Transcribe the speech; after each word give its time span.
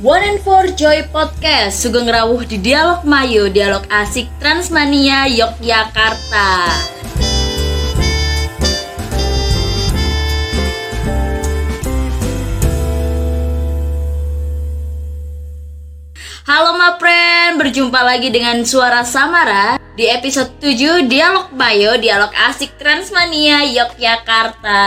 One 0.00 0.24
and 0.24 0.40
Four 0.40 0.72
Joy 0.80 1.12
Podcast. 1.12 1.84
Sugeng 1.84 2.08
rawuh 2.08 2.40
di 2.48 2.56
Dialog 2.56 3.04
Mayu 3.04 3.52
Dialog 3.52 3.84
asik 3.92 4.32
Transmania 4.40 5.28
Yogyakarta. 5.28 6.72
Halo 16.48 16.80
Mapren, 16.80 17.60
berjumpa 17.60 18.00
lagi 18.00 18.32
dengan 18.32 18.64
Suara 18.64 19.04
Samara 19.04 19.76
di 20.00 20.08
episode 20.08 20.56
7 20.64 21.12
Dialog 21.12 21.52
Mayo, 21.52 22.00
Dialog 22.00 22.32
Asik 22.48 22.72
Transmania 22.80 23.68
Yogyakarta. 23.68 24.80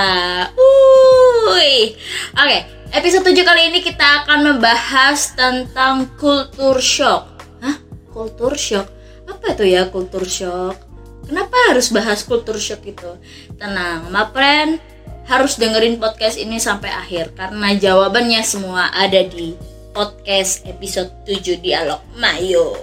Oke, 2.34 2.83
episode 2.94 3.25
7 3.25 3.41
kali 3.41 3.62
ini 3.73 3.80
kita 3.82 4.21
akan 4.21 4.54
membahas 4.54 5.34
tentang 5.34 6.13
kultur 6.13 6.77
shock. 6.77 7.26
Hah? 7.58 7.81
Kultur 8.13 8.54
shock? 8.54 8.85
Apa 9.26 9.58
itu 9.58 9.66
ya 9.66 9.90
kultur 9.90 10.22
shock? 10.30 10.77
Kenapa 11.26 11.73
harus 11.73 11.90
bahas 11.90 12.21
kultur 12.21 12.54
shock 12.62 12.85
itu? 12.85 13.18
Tenang, 13.58 14.13
Mapren 14.13 14.77
harus 15.26 15.58
dengerin 15.58 15.98
podcast 15.98 16.38
ini 16.38 16.62
sampai 16.62 16.94
akhir 16.94 17.34
karena 17.34 17.73
jawabannya 17.73 18.45
semua 18.45 18.94
ada 18.94 19.26
di 19.26 19.57
podcast 19.90 20.62
episode 20.70 21.10
7 21.26 21.66
Dialog 21.66 22.05
Mayo. 22.21 22.77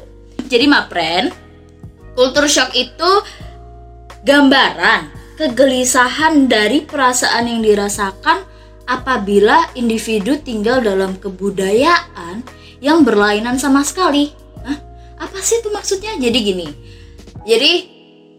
Jadi 0.51 0.67
Mapren, 0.67 1.31
kultur 2.19 2.51
shock 2.51 2.75
itu 2.75 3.11
gambaran 4.27 5.07
kegelisahan 5.39 6.51
dari 6.51 6.83
perasaan 6.83 7.47
yang 7.47 7.63
dirasakan 7.63 8.51
apabila 8.89 9.73
individu 9.75 10.39
tinggal 10.41 10.81
dalam 10.81 11.17
kebudayaan 11.19 12.43
yang 12.81 13.05
berlainan 13.05 13.61
sama 13.61 13.85
sekali. 13.85 14.33
Hah? 14.65 14.79
Apa 15.21 15.39
sih 15.41 15.61
itu 15.61 15.69
maksudnya? 15.73 16.17
Jadi 16.17 16.39
gini. 16.41 16.69
Jadi 17.45 17.73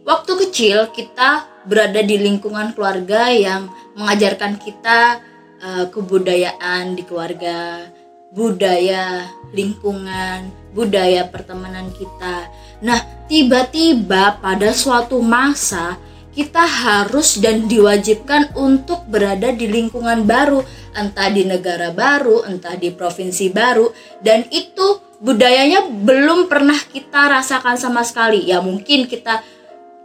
waktu 0.05 0.31
kecil 0.47 0.89
kita 0.93 1.49
berada 1.65 2.01
di 2.01 2.17
lingkungan 2.17 2.73
keluarga 2.73 3.29
yang 3.29 3.69
mengajarkan 3.93 4.57
kita 4.57 5.21
uh, 5.61 5.85
kebudayaan 5.93 6.97
di 6.97 7.03
keluarga 7.05 7.85
budaya 8.31 9.27
lingkungan, 9.51 10.47
budaya 10.71 11.27
pertemanan 11.27 11.91
kita. 11.91 12.47
Nah, 12.79 13.27
tiba-tiba 13.27 14.39
pada 14.39 14.71
suatu 14.71 15.19
masa 15.19 15.99
kita 16.31 16.63
harus 16.63 17.39
dan 17.43 17.67
diwajibkan 17.67 18.55
untuk 18.55 19.03
berada 19.11 19.51
di 19.51 19.67
lingkungan 19.67 20.23
baru, 20.23 20.63
entah 20.95 21.27
di 21.27 21.43
negara 21.43 21.91
baru, 21.91 22.47
entah 22.47 22.79
di 22.79 22.91
provinsi 22.91 23.51
baru, 23.51 23.91
dan 24.23 24.47
itu 24.47 24.99
budayanya 25.19 25.85
belum 25.91 26.47
pernah 26.47 26.79
kita 26.79 27.29
rasakan 27.29 27.75
sama 27.75 28.01
sekali. 28.01 28.47
Ya 28.47 28.63
mungkin 28.63 29.05
kita 29.11 29.43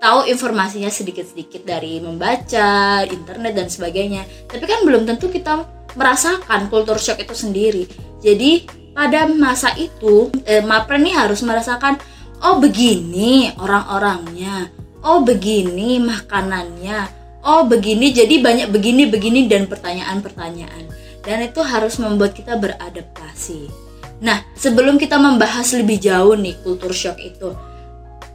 tahu 0.03 0.29
informasinya 0.29 0.93
sedikit-sedikit 0.93 1.65
dari 1.65 1.99
membaca, 2.03 3.03
internet 3.07 3.53
dan 3.57 3.69
sebagainya. 3.71 4.27
Tapi 4.47 4.65
kan 4.69 4.85
belum 4.85 5.09
tentu 5.09 5.33
kita 5.33 5.65
merasakan 5.97 6.69
kultur 6.69 7.01
shock 7.01 7.25
itu 7.25 7.33
sendiri. 7.33 7.89
Jadi 8.21 8.69
pada 8.93 9.29
masa 9.29 9.73
itu 9.77 10.29
eh, 10.45 10.61
Mapren 10.65 11.05
ini 11.05 11.13
harus 11.17 11.41
merasakan 11.41 11.97
oh 12.45 12.61
begini 12.61 13.53
orang-orangnya, 13.57 14.69
oh 15.07 15.23
begini 15.23 16.03
makanannya, 16.03 17.07
oh 17.47 17.63
begini 17.71 18.11
jadi 18.11 18.43
banyak 18.43 18.69
begini 18.75 19.07
begini 19.07 19.47
dan 19.47 19.71
pertanyaan-pertanyaan 19.71 20.91
dan 21.23 21.47
itu 21.47 21.63
harus 21.63 22.03
membuat 22.03 22.35
kita 22.35 22.59
beradaptasi. 22.59 23.71
Nah 24.19 24.43
sebelum 24.59 24.99
kita 24.99 25.17
membahas 25.23 25.71
lebih 25.79 26.03
jauh 26.03 26.35
nih 26.35 26.59
kultur 26.67 26.91
shock 26.91 27.23
itu 27.23 27.55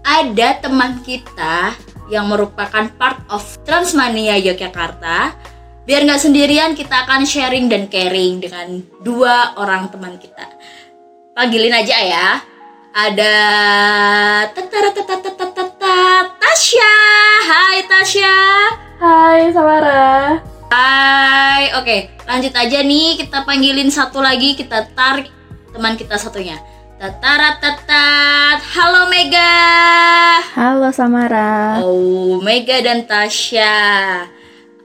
ada 0.01 0.57
teman 0.63 1.03
kita 1.03 1.75
yang 2.07 2.31
merupakan 2.31 2.87
part 2.95 3.19
of 3.27 3.43
Transmania 3.67 4.39
Yogyakarta 4.39 5.35
Biar 5.81 6.05
nggak 6.05 6.21
sendirian, 6.21 6.77
kita 6.77 7.09
akan 7.09 7.25
sharing 7.25 7.65
dan 7.65 7.89
caring 7.89 8.37
dengan 8.37 8.85
dua 9.01 9.57
orang 9.57 9.89
teman 9.89 10.21
kita. 10.21 10.45
Panggilin 11.33 11.73
aja 11.73 11.97
ya. 11.97 12.27
Ada 12.93 13.33
tetara 14.53 14.93
Tasya. 16.37 16.95
Hai 17.47 17.77
Tasya. 17.87 18.35
Hai 18.99 19.49
Samara. 19.55 20.39
Hai. 20.69 21.75
Oke, 21.79 22.13
lanjut 22.27 22.53
aja 22.55 22.79
nih. 22.83 23.19
Kita 23.19 23.43
panggilin 23.43 23.89
satu 23.89 24.19
lagi. 24.19 24.55
Kita 24.55 24.91
tarik 24.91 25.27
teman 25.71 25.95
kita 25.95 26.15
satunya. 26.15 26.59
Tatara 27.01 27.57
tatat. 27.57 28.59
Halo 28.77 29.09
Mega. 29.09 29.55
Halo 30.53 30.91
Samara. 30.93 31.81
Oh, 31.81 32.37
Mega 32.43 32.79
dan 32.79 33.07
Tasya 33.07 33.79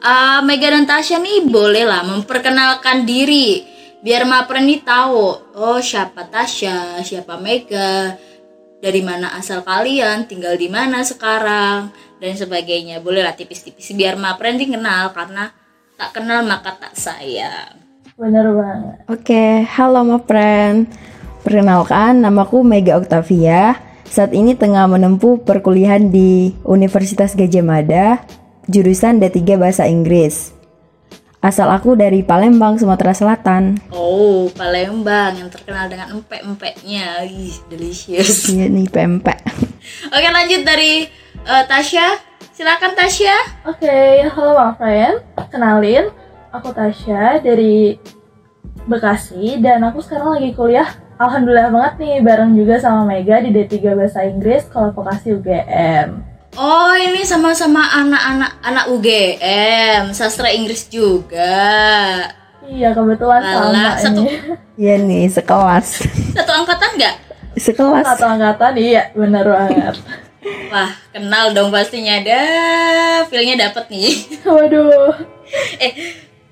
uh, 0.07 0.41
Mega 0.47 0.73
dan 0.73 0.85
Tasya 0.87 1.19
nih 1.19 1.51
boleh 1.51 1.85
lah 1.85 2.07
memperkenalkan 2.07 3.03
diri 3.03 3.67
biar 4.01 4.29
Mapren 4.29 4.69
nih 4.69 4.87
tahu 4.87 5.25
oh 5.57 5.79
siapa 5.83 6.31
Tasya, 6.31 7.03
siapa 7.03 7.41
Mega, 7.43 8.15
dari 8.81 9.01
mana 9.01 9.37
asal 9.37 9.65
kalian, 9.65 10.29
tinggal 10.29 10.57
di 10.57 10.69
mana 10.69 11.01
sekarang 11.03 11.93
dan 12.21 12.33
sebagainya. 12.37 13.01
Boleh 13.01 13.25
lah 13.25 13.37
tipis-tipis 13.37 13.93
biar 13.97 14.17
Mapren 14.17 14.57
nih 14.57 14.77
kenal 14.77 15.13
karena 15.13 15.53
tak 15.97 16.17
kenal 16.17 16.45
maka 16.45 16.77
tak 16.77 16.95
sayang. 16.97 17.81
Bener 18.17 18.49
banget. 18.49 18.97
Oke, 19.13 19.45
halo 19.77 20.01
Mapren. 20.05 20.89
Perkenalkan, 21.45 22.25
namaku 22.25 22.65
Mega 22.65 22.97
Octavia. 22.97 23.77
Saat 24.09 24.33
ini 24.33 24.57
tengah 24.57 24.89
menempuh 24.89 25.45
perkuliahan 25.45 26.09
di 26.09 26.55
Universitas 26.65 27.37
Gajah 27.37 27.65
Mada 27.65 28.25
jurusan 28.67 29.21
D3 29.21 29.61
Bahasa 29.61 29.85
Inggris. 29.85 30.56
Asal 31.47 31.71
aku 31.71 31.95
dari 31.95 32.27
Palembang, 32.27 32.75
Sumatera 32.75 33.15
Selatan. 33.15 33.79
Oh, 33.95 34.51
Palembang 34.51 35.39
yang 35.39 35.47
terkenal 35.47 35.87
dengan 35.87 36.19
empek-empeknya. 36.19 37.23
Ih, 37.23 37.55
delicious. 37.71 38.51
Iya 38.51 38.67
nih, 38.67 38.91
pempek. 38.91 39.47
Oke, 40.11 40.27
lanjut 40.27 40.67
dari 40.67 41.07
uh, 41.47 41.63
Tasya. 41.71 42.19
Silakan 42.51 42.99
Tasya. 42.99 43.63
Oke, 43.63 43.87
okay, 43.87 44.27
halo 44.27 44.59
my 44.59 44.75
friend. 44.75 45.23
Kenalin, 45.47 46.11
aku 46.51 46.75
Tasya 46.75 47.39
dari 47.39 47.95
Bekasi 48.91 49.63
dan 49.63 49.87
aku 49.87 50.03
sekarang 50.03 50.43
lagi 50.43 50.51
kuliah 50.51 50.99
Alhamdulillah 51.17 51.71
banget 51.71 51.95
nih 52.03 52.17
bareng 52.27 52.53
juga 52.59 52.77
sama 52.77 53.07
Mega 53.07 53.41
di 53.41 53.49
D3 53.49 53.95
Bahasa 53.95 54.27
Inggris 54.27 54.69
kalau 54.69 54.93
vokasi 54.93 55.33
UGM. 55.33 56.36
Oh 56.57 56.97
ini 56.97 57.21
sama-sama 57.21 57.85
anak-anak 58.01 58.65
anak 58.65 58.85
UGM 58.89 60.17
sastra 60.17 60.49
Inggris 60.49 60.89
juga. 60.89 61.53
Iya 62.65 62.97
kebetulan 62.97 63.45
Lala, 63.45 64.01
sama 64.01 64.01
satu. 64.01 64.23
Iya 64.81 65.01
nih 65.01 65.29
sekelas. 65.29 66.05
Satu 66.37 66.53
angkatan 66.53 66.91
nggak? 66.97 67.15
Sekelas. 67.61 68.05
Satu 68.09 68.25
angkatan 68.25 68.73
iya 68.81 69.13
bener 69.13 69.45
banget. 69.45 70.01
Wah 70.73 70.97
kenal 71.13 71.53
dong 71.53 71.69
pastinya 71.69 72.25
ada 72.25 72.41
feelnya 73.29 73.69
dapet 73.69 73.93
nih. 73.93 74.13
Waduh. 74.49 75.13
Eh 75.77 75.93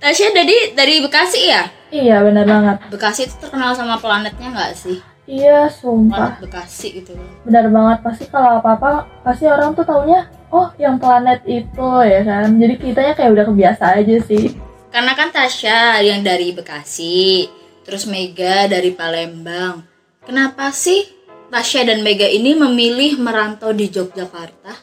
Tasya 0.05 0.37
dari 0.37 0.77
dari 0.77 1.01
Bekasi 1.01 1.49
ya? 1.49 1.65
Iya 1.89 2.21
bener 2.21 2.45
banget. 2.45 2.77
Bekasi 2.93 3.25
itu 3.25 3.41
terkenal 3.41 3.73
sama 3.73 3.97
planetnya 3.97 4.53
nggak 4.53 4.77
sih? 4.77 5.01
Iya, 5.25 5.73
sumpah. 5.73 6.37
Planet 6.37 6.43
Bekasi 6.45 7.01
gitu. 7.01 7.17
Benar 7.49 7.73
banget, 7.73 7.99
pasti 8.05 8.25
kalau 8.29 8.61
apa-apa 8.61 9.09
pasti 9.25 9.49
orang 9.49 9.73
tuh 9.73 9.89
taunya 9.89 10.29
oh 10.53 10.69
yang 10.77 11.01
planet 11.01 11.41
itu 11.49 11.89
ya 12.05 12.21
kan. 12.23 12.53
Jadi 12.61 12.75
kitanya 12.77 13.13
kayak 13.17 13.33
udah 13.33 13.45
kebiasa 13.49 13.85
aja 14.05 14.17
sih. 14.21 14.53
Karena 14.93 15.17
kan 15.17 15.33
Tasya 15.33 16.05
yang 16.05 16.21
dari 16.21 16.53
Bekasi, 16.53 17.49
terus 17.83 18.05
Mega 18.05 18.69
dari 18.69 18.93
Palembang. 18.93 19.83
Kenapa 20.23 20.71
sih 20.71 21.09
Tasya 21.49 21.89
dan 21.89 22.05
Mega 22.05 22.29
ini 22.29 22.53
memilih 22.55 23.17
merantau 23.19 23.73
di 23.73 23.89
Yogyakarta? 23.89 24.77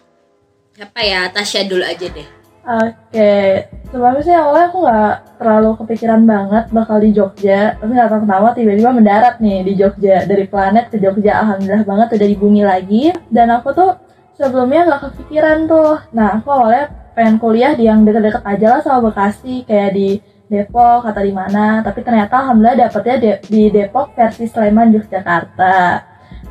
Siapa 0.73 0.99
ya? 1.05 1.29
Tasya 1.29 1.69
dulu 1.69 1.85
aja 1.85 2.09
deh. 2.09 2.40
Oke, 2.61 3.65
sebelumnya 3.89 4.21
sih 4.21 4.37
awalnya 4.37 4.69
aku 4.69 4.77
nggak 4.85 5.15
terlalu 5.41 5.69
kepikiran 5.81 6.21
banget 6.29 6.63
bakal 6.69 7.01
di 7.01 7.09
Jogja, 7.09 7.73
tapi 7.81 7.91
nggak 7.97 8.09
tahu 8.13 8.21
kenapa 8.21 8.47
tiba-tiba 8.53 8.91
mendarat 8.93 9.35
nih 9.41 9.65
di 9.65 9.73
Jogja 9.73 10.29
dari 10.29 10.45
planet 10.45 10.93
ke 10.93 11.01
Jogja, 11.01 11.41
alhamdulillah 11.41 11.81
banget 11.89 12.07
udah 12.21 12.27
di 12.29 12.37
bumi 12.37 12.61
lagi. 12.61 13.09
Dan 13.33 13.49
aku 13.49 13.73
tuh 13.73 13.97
sebelumnya 14.37 14.85
nggak 14.85 15.01
kepikiran 15.09 15.65
tuh. 15.65 16.05
Nah, 16.13 16.37
aku 16.37 16.53
awalnya 16.53 16.93
pengen 17.17 17.41
kuliah 17.41 17.73
di 17.73 17.89
yang 17.89 18.05
deket-deket 18.05 18.45
aja 18.45 18.67
lah 18.77 18.79
sama 18.85 19.09
Bekasi, 19.09 19.65
kayak 19.65 19.91
di 19.97 20.21
Depok 20.45 21.01
atau 21.01 21.21
di 21.25 21.33
mana. 21.33 21.81
Tapi 21.81 22.05
ternyata 22.05 22.45
alhamdulillah 22.45 22.77
dapetnya 22.77 23.41
di 23.41 23.73
Depok 23.73 24.13
versi 24.13 24.45
Sleman 24.45 24.93
Yogyakarta. 24.93 25.77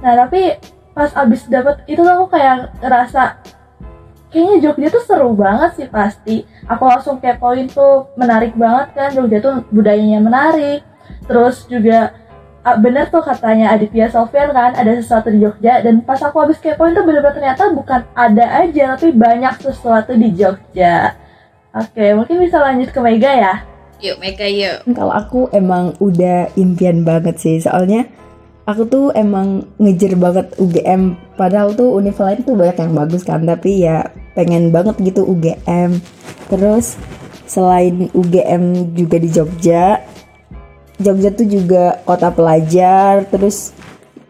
Nah, 0.03 0.13
tapi 0.27 0.59
pas 0.91 1.15
abis 1.15 1.47
dapet 1.47 1.87
itu 1.87 2.03
tuh 2.03 2.13
aku 2.19 2.35
kayak 2.35 2.83
ngerasa 2.83 3.39
kayaknya 4.31 4.57
Jogja 4.71 4.89
tuh 4.95 5.05
seru 5.05 5.31
banget 5.35 5.71
sih 5.77 5.89
pasti 5.91 6.47
aku 6.67 6.83
langsung 6.87 7.19
kepoin 7.19 7.67
tuh 7.67 8.11
menarik 8.15 8.55
banget 8.55 8.95
kan 8.95 9.09
Jogja 9.13 9.39
tuh 9.43 9.55
budayanya 9.75 10.23
menarik 10.23 10.81
terus 11.27 11.67
juga 11.67 12.15
ah, 12.65 12.77
bener 12.77 13.09
tuh 13.09 13.25
katanya 13.25 13.73
Aditya 13.75 14.09
Sofyan 14.13 14.53
kan 14.53 14.73
ada 14.77 14.93
sesuatu 14.97 15.33
di 15.33 15.41
Jogja 15.41 15.81
dan 15.81 16.05
pas 16.05 16.21
aku 16.21 16.37
habis 16.41 16.61
kepoin 16.61 16.93
tuh 16.93 17.05
bener-bener 17.05 17.37
ternyata 17.37 17.73
bukan 17.73 18.05
ada 18.13 18.47
aja 18.65 18.97
tapi 18.97 19.13
banyak 19.15 19.55
sesuatu 19.61 20.13
di 20.17 20.29
Jogja. 20.37 21.17
Oke, 21.71 22.03
mungkin 22.19 22.43
bisa 22.43 22.59
lanjut 22.59 22.91
ke 22.91 22.99
Mega 22.99 23.31
ya. 23.31 23.55
Yuk 24.03 24.19
Mega 24.19 24.49
yuk. 24.49 24.83
Kalau 24.91 25.15
aku 25.15 25.47
emang 25.55 25.95
udah 26.03 26.51
impian 26.59 27.07
banget 27.07 27.39
sih, 27.39 27.63
soalnya 27.63 28.11
aku 28.69 28.83
tuh 28.89 29.05
emang 29.17 29.65
ngejer 29.81 30.17
banget 30.17 30.53
UGM. 30.61 31.17
Padahal 31.37 31.73
tuh 31.73 31.97
univ 31.97 32.17
lain 32.21 32.45
tuh 32.45 32.57
banyak 32.57 32.77
yang 32.77 32.93
bagus 32.97 33.23
kan, 33.25 33.45
tapi 33.45 33.85
ya 33.85 34.09
pengen 34.37 34.75
banget 34.75 34.97
gitu 35.01 35.25
UGM. 35.25 36.01
Terus 36.51 36.99
selain 37.49 38.11
UGM 38.13 38.95
juga 38.95 39.17
di 39.19 39.29
Jogja, 39.31 40.01
Jogja 41.01 41.31
tuh 41.33 41.49
juga 41.49 41.99
kota 42.05 42.29
pelajar. 42.29 43.25
Terus 43.29 43.73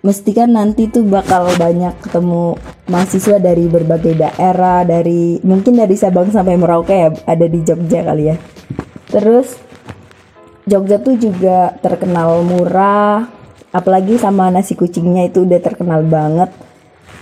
mesti 0.01 0.31
kan 0.33 0.55
nanti 0.55 0.89
tuh 0.89 1.05
bakal 1.05 1.51
banyak 1.61 1.93
ketemu 2.01 2.57
mahasiswa 2.89 3.37
dari 3.37 3.69
berbagai 3.69 4.17
daerah, 4.17 4.87
dari 4.87 5.39
mungkin 5.45 5.77
dari 5.77 5.95
Sabang 5.99 6.33
sampai 6.33 6.57
Merauke 6.57 6.95
ya 6.95 7.11
ada 7.27 7.47
di 7.47 7.61
Jogja 7.61 8.07
kali 8.07 8.33
ya. 8.33 8.37
Terus 9.11 9.59
Jogja 10.71 11.03
tuh 11.03 11.19
juga 11.19 11.75
terkenal 11.83 12.47
murah, 12.47 13.40
apalagi 13.71 14.19
sama 14.19 14.51
nasi 14.51 14.75
kucingnya 14.75 15.31
itu 15.31 15.47
udah 15.47 15.61
terkenal 15.63 16.03
banget. 16.07 16.51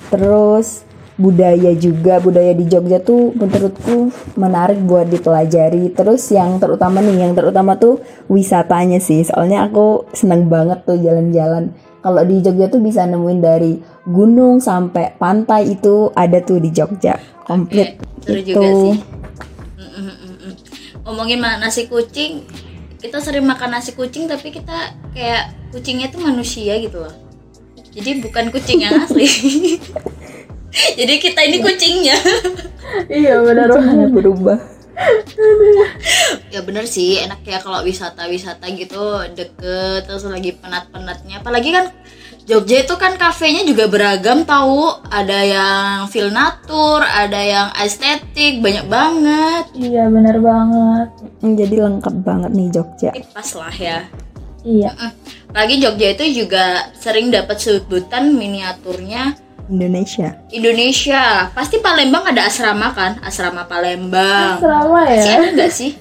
Terus 0.08 0.88
budaya 1.18 1.74
juga, 1.74 2.22
budaya 2.22 2.54
di 2.54 2.64
Jogja 2.70 3.02
tuh 3.02 3.34
menurutku 3.34 4.14
menarik 4.38 4.78
buat 4.86 5.10
dipelajari. 5.10 5.90
Terus 5.92 6.30
yang 6.30 6.62
terutama 6.62 7.02
nih, 7.02 7.28
yang 7.28 7.34
terutama 7.34 7.74
tuh 7.76 8.00
wisatanya 8.30 9.02
sih. 9.02 9.26
Soalnya 9.26 9.66
aku 9.66 10.08
seneng 10.14 10.46
banget 10.46 10.86
tuh 10.86 10.96
jalan-jalan. 10.96 11.74
Kalau 11.98 12.22
di 12.22 12.38
Jogja 12.38 12.70
tuh 12.70 12.78
bisa 12.78 13.02
nemuin 13.04 13.40
dari 13.42 13.72
gunung 14.06 14.62
sampai 14.62 15.18
pantai 15.18 15.74
itu 15.74 16.14
ada 16.14 16.38
tuh 16.40 16.62
di 16.62 16.70
Jogja. 16.70 17.18
Komplit 17.44 17.98
Oke, 18.22 18.38
itu. 18.38 18.54
juga 18.54 18.70
sih. 18.70 18.96
Ngomongin 21.02 21.40
nasi 21.42 21.90
kucing, 21.90 22.46
kita 22.98 23.22
sering 23.22 23.46
makan 23.46 23.78
nasi 23.78 23.94
kucing 23.94 24.26
tapi 24.26 24.50
kita 24.50 24.94
kayak 25.14 25.54
kucingnya 25.70 26.10
tuh 26.10 26.22
manusia 26.22 26.74
gitu 26.82 26.98
loh. 27.02 27.14
Jadi 27.94 28.22
bukan 28.22 28.50
kucing 28.50 28.82
yang 28.82 28.98
asli. 29.02 29.26
Jadi 30.98 31.14
kita 31.18 31.40
ini 31.46 31.58
kucingnya. 31.62 32.18
Iya 33.12 33.44
benar 33.44 33.68
banget. 33.68 34.16
berubah. 34.16 34.56
ya 36.54 36.64
bener 36.64 36.88
sih, 36.88 37.20
enak 37.20 37.44
ya 37.44 37.60
kalau 37.60 37.84
wisata-wisata 37.84 38.64
gitu 38.80 39.28
deket 39.36 40.08
terus 40.08 40.24
lagi 40.24 40.56
penat-penatnya. 40.56 41.44
Apalagi 41.44 41.68
kan 41.68 41.92
Jogja 42.48 42.80
itu 42.80 42.96
kan 42.96 43.20
kafenya 43.20 43.60
juga 43.68 43.92
beragam 43.92 44.48
tahu. 44.48 44.88
Ada 45.12 45.38
yang 45.44 45.92
feel 46.08 46.32
natur, 46.32 47.04
ada 47.04 47.36
yang 47.36 47.68
estetik, 47.76 48.64
banyak 48.64 48.88
banget. 48.88 49.68
Iya 49.76 50.08
benar 50.08 50.40
banget. 50.40 51.08
Jadi 51.44 51.76
lengkap 51.76 52.14
banget 52.24 52.50
nih 52.56 52.68
Jogja. 52.72 53.12
Pas 53.36 53.50
lah 53.52 53.74
ya. 53.76 53.98
Iya. 54.64 54.96
Lagi 55.52 55.76
Jogja 55.76 56.16
itu 56.16 56.24
juga 56.40 56.88
sering 56.96 57.28
dapat 57.28 57.60
sebutan 57.60 58.32
miniaturnya 58.32 59.36
Indonesia. 59.68 60.40
Indonesia. 60.48 61.52
Pasti 61.52 61.84
Palembang 61.84 62.32
ada 62.32 62.48
asrama 62.48 62.96
kan? 62.96 63.20
Asrama 63.20 63.68
Palembang. 63.68 64.56
Asrama 64.56 65.04
Masih 65.04 65.28
ya. 65.28 65.36
ada 65.36 65.48
nggak 65.52 65.72
sih? 65.76 65.92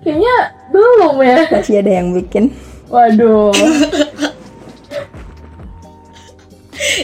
Kayaknya 0.00 0.34
belum 0.72 1.20
ya. 1.20 1.38
Masih 1.52 1.84
ada 1.84 1.92
yang 2.00 2.16
bikin. 2.16 2.56
Waduh. 2.88 3.52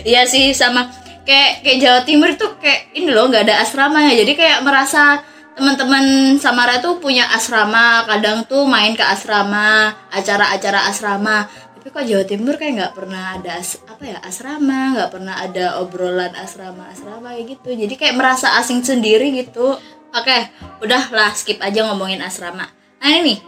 Iya 0.03 0.23
sih 0.27 0.53
sama 0.53 0.89
kayak 1.23 1.63
kayak 1.63 1.79
Jawa 1.79 2.01
Timur 2.03 2.29
itu 2.35 2.47
kayak 2.59 2.95
ini 2.99 3.09
loh 3.11 3.31
nggak 3.31 3.47
ada 3.49 3.63
asrama 3.63 4.03
ya. 4.11 4.23
Jadi 4.25 4.33
kayak 4.35 4.59
merasa 4.67 5.23
teman-teman 5.53 6.37
Samara 6.41 6.81
tuh 6.81 6.99
punya 6.99 7.29
asrama. 7.31 8.05
Kadang 8.09 8.45
tuh 8.49 8.65
main 8.67 8.97
ke 8.97 9.05
asrama, 9.05 9.95
acara-acara 10.11 10.89
asrama. 10.91 11.47
Tapi 11.77 11.91
kok 11.91 12.07
Jawa 12.07 12.25
Timur 12.27 12.55
kayak 12.59 12.73
nggak 12.79 12.95
pernah 12.95 13.35
ada 13.39 13.59
as- 13.59 13.83
apa 13.91 14.03
ya 14.07 14.19
asrama, 14.23 14.95
nggak 14.95 15.11
pernah 15.11 15.35
ada 15.35 15.83
obrolan 15.83 16.31
asrama-asrama 16.39 17.35
kayak 17.35 17.59
gitu. 17.59 17.69
Jadi 17.75 17.95
kayak 17.99 18.15
merasa 18.15 18.55
asing 18.63 18.87
sendiri 18.87 19.35
gitu. 19.35 19.75
Oke, 20.13 20.39
udah 20.85 21.11
lah 21.11 21.33
skip 21.35 21.59
aja 21.59 21.89
ngomongin 21.89 22.23
asrama. 22.23 22.69
Nah 23.03 23.13
ini 23.19 23.41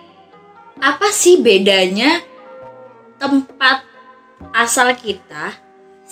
apa 0.83 1.15
sih 1.15 1.39
bedanya 1.39 2.19
tempat 3.23 3.87
asal 4.51 4.91
kita 4.99 5.55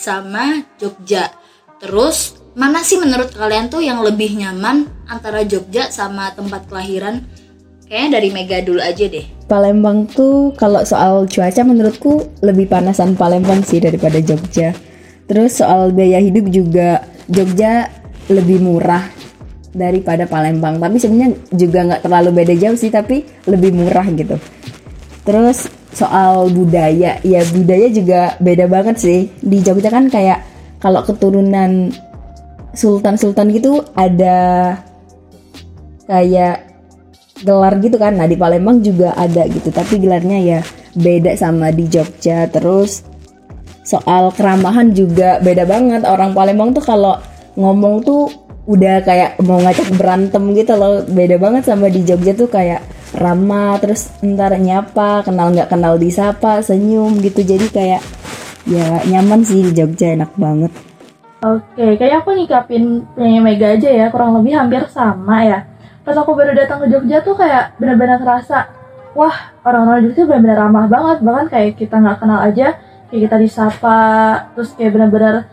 sama 0.03 0.67
Jogja. 0.83 1.31
Terus 1.79 2.43
mana 2.59 2.83
sih 2.83 2.99
menurut 2.99 3.31
kalian 3.31 3.71
tuh 3.71 3.81
yang 3.81 4.03
lebih 4.03 4.35
nyaman 4.35 4.91
antara 5.07 5.47
Jogja 5.47 5.95
sama 5.95 6.35
tempat 6.35 6.67
kelahiran? 6.67 7.23
Kayaknya 7.87 8.11
dari 8.19 8.29
Mega 8.35 8.59
dulu 8.65 8.81
aja 8.83 9.05
deh. 9.07 9.27
Palembang 9.47 10.09
tuh 10.09 10.57
kalau 10.57 10.83
soal 10.83 11.29
cuaca 11.29 11.63
menurutku 11.63 12.25
lebih 12.41 12.67
panasan 12.67 13.15
Palembang 13.15 13.63
sih 13.63 13.79
daripada 13.79 14.19
Jogja. 14.19 14.73
Terus 15.29 15.61
soal 15.61 15.95
biaya 15.95 16.19
hidup 16.19 16.49
juga 16.51 17.05
Jogja 17.29 17.93
lebih 18.33 18.65
murah 18.65 19.07
daripada 19.77 20.25
Palembang. 20.25 20.81
Tapi 20.81 20.97
sebenarnya 20.97 21.37
juga 21.53 21.85
nggak 21.85 22.03
terlalu 22.05 22.31
beda 22.33 22.55
jauh 22.57 22.79
sih, 22.81 22.89
tapi 22.89 23.29
lebih 23.45 23.77
murah 23.77 24.09
gitu. 24.13 24.41
Terus 25.29 25.69
soal 25.93 26.49
budaya, 26.49 27.21
ya 27.21 27.41
budaya 27.53 27.87
juga 27.93 28.21
beda 28.41 28.65
banget 28.67 28.97
sih. 28.99 29.21
Di 29.45 29.61
Jogja 29.61 29.93
kan 29.93 30.09
kayak 30.09 30.45
kalau 30.81 31.05
keturunan 31.05 31.93
sultan-sultan 32.73 33.53
gitu 33.53 33.85
ada 33.93 34.75
kayak 36.09 36.65
gelar 37.45 37.77
gitu 37.79 38.01
kan. 38.01 38.17
Nah, 38.17 38.27
di 38.27 38.37
Palembang 38.41 38.81
juga 38.81 39.13
ada 39.15 39.45
gitu, 39.47 39.69
tapi 39.69 40.01
gelarnya 40.01 40.39
ya 40.41 40.61
beda 40.97 41.37
sama 41.37 41.69
di 41.71 41.85
Jogja. 41.87 42.49
Terus 42.49 43.05
soal 43.85 44.33
keramahan 44.33 44.97
juga 44.97 45.39
beda 45.45 45.69
banget. 45.69 46.09
Orang 46.09 46.33
Palembang 46.33 46.73
tuh 46.73 46.83
kalau 46.83 47.21
ngomong 47.59 48.01
tuh 48.01 48.33
udah 48.63 49.03
kayak 49.03 49.43
mau 49.43 49.61
ngajak 49.61 49.93
berantem 49.99 50.43
gitu 50.57 50.73
loh. 50.79 51.05
Beda 51.05 51.37
banget 51.37 51.69
sama 51.69 51.93
di 51.93 52.01
Jogja 52.01 52.33
tuh 52.33 52.49
kayak 52.49 52.81
ramah 53.17 53.77
terus 53.81 54.09
ntar 54.25 54.57
nyapa 54.57 55.25
kenal 55.25 55.53
nggak 55.53 55.69
kenal 55.69 56.01
disapa 56.01 56.65
senyum 56.65 57.21
gitu 57.21 57.45
jadi 57.45 57.67
kayak 57.69 58.03
ya 58.69 59.05
nyaman 59.09 59.45
sih 59.45 59.61
di 59.69 59.73
Jogja 59.75 60.15
enak 60.17 60.33
banget 60.39 60.73
Oke, 61.43 61.99
kayaknya 61.99 62.23
aku 62.23 62.39
nyikapin 62.39 63.03
punya 63.19 63.43
Mega 63.43 63.75
aja 63.75 63.91
ya, 63.91 64.07
kurang 64.15 64.39
lebih 64.39 64.55
hampir 64.55 64.87
sama 64.87 65.43
ya. 65.43 65.67
Pas 66.07 66.15
aku 66.15 66.39
baru 66.39 66.55
datang 66.55 66.79
ke 66.79 66.87
Jogja 66.87 67.19
tuh 67.19 67.35
kayak 67.35 67.75
benar-benar 67.83 68.23
kerasa, 68.23 68.71
wah 69.19 69.51
orang-orang 69.67 70.07
Jogja 70.07 70.23
benar-benar 70.23 70.71
ramah 70.71 70.87
banget, 70.87 71.19
bahkan 71.27 71.47
kayak 71.51 71.75
kita 71.75 71.99
nggak 71.99 72.23
kenal 72.23 72.39
aja, 72.47 72.79
kayak 73.11 73.21
kita 73.27 73.37
disapa, 73.43 73.99
terus 74.55 74.71
kayak 74.79 74.95
benar-benar 74.95 75.51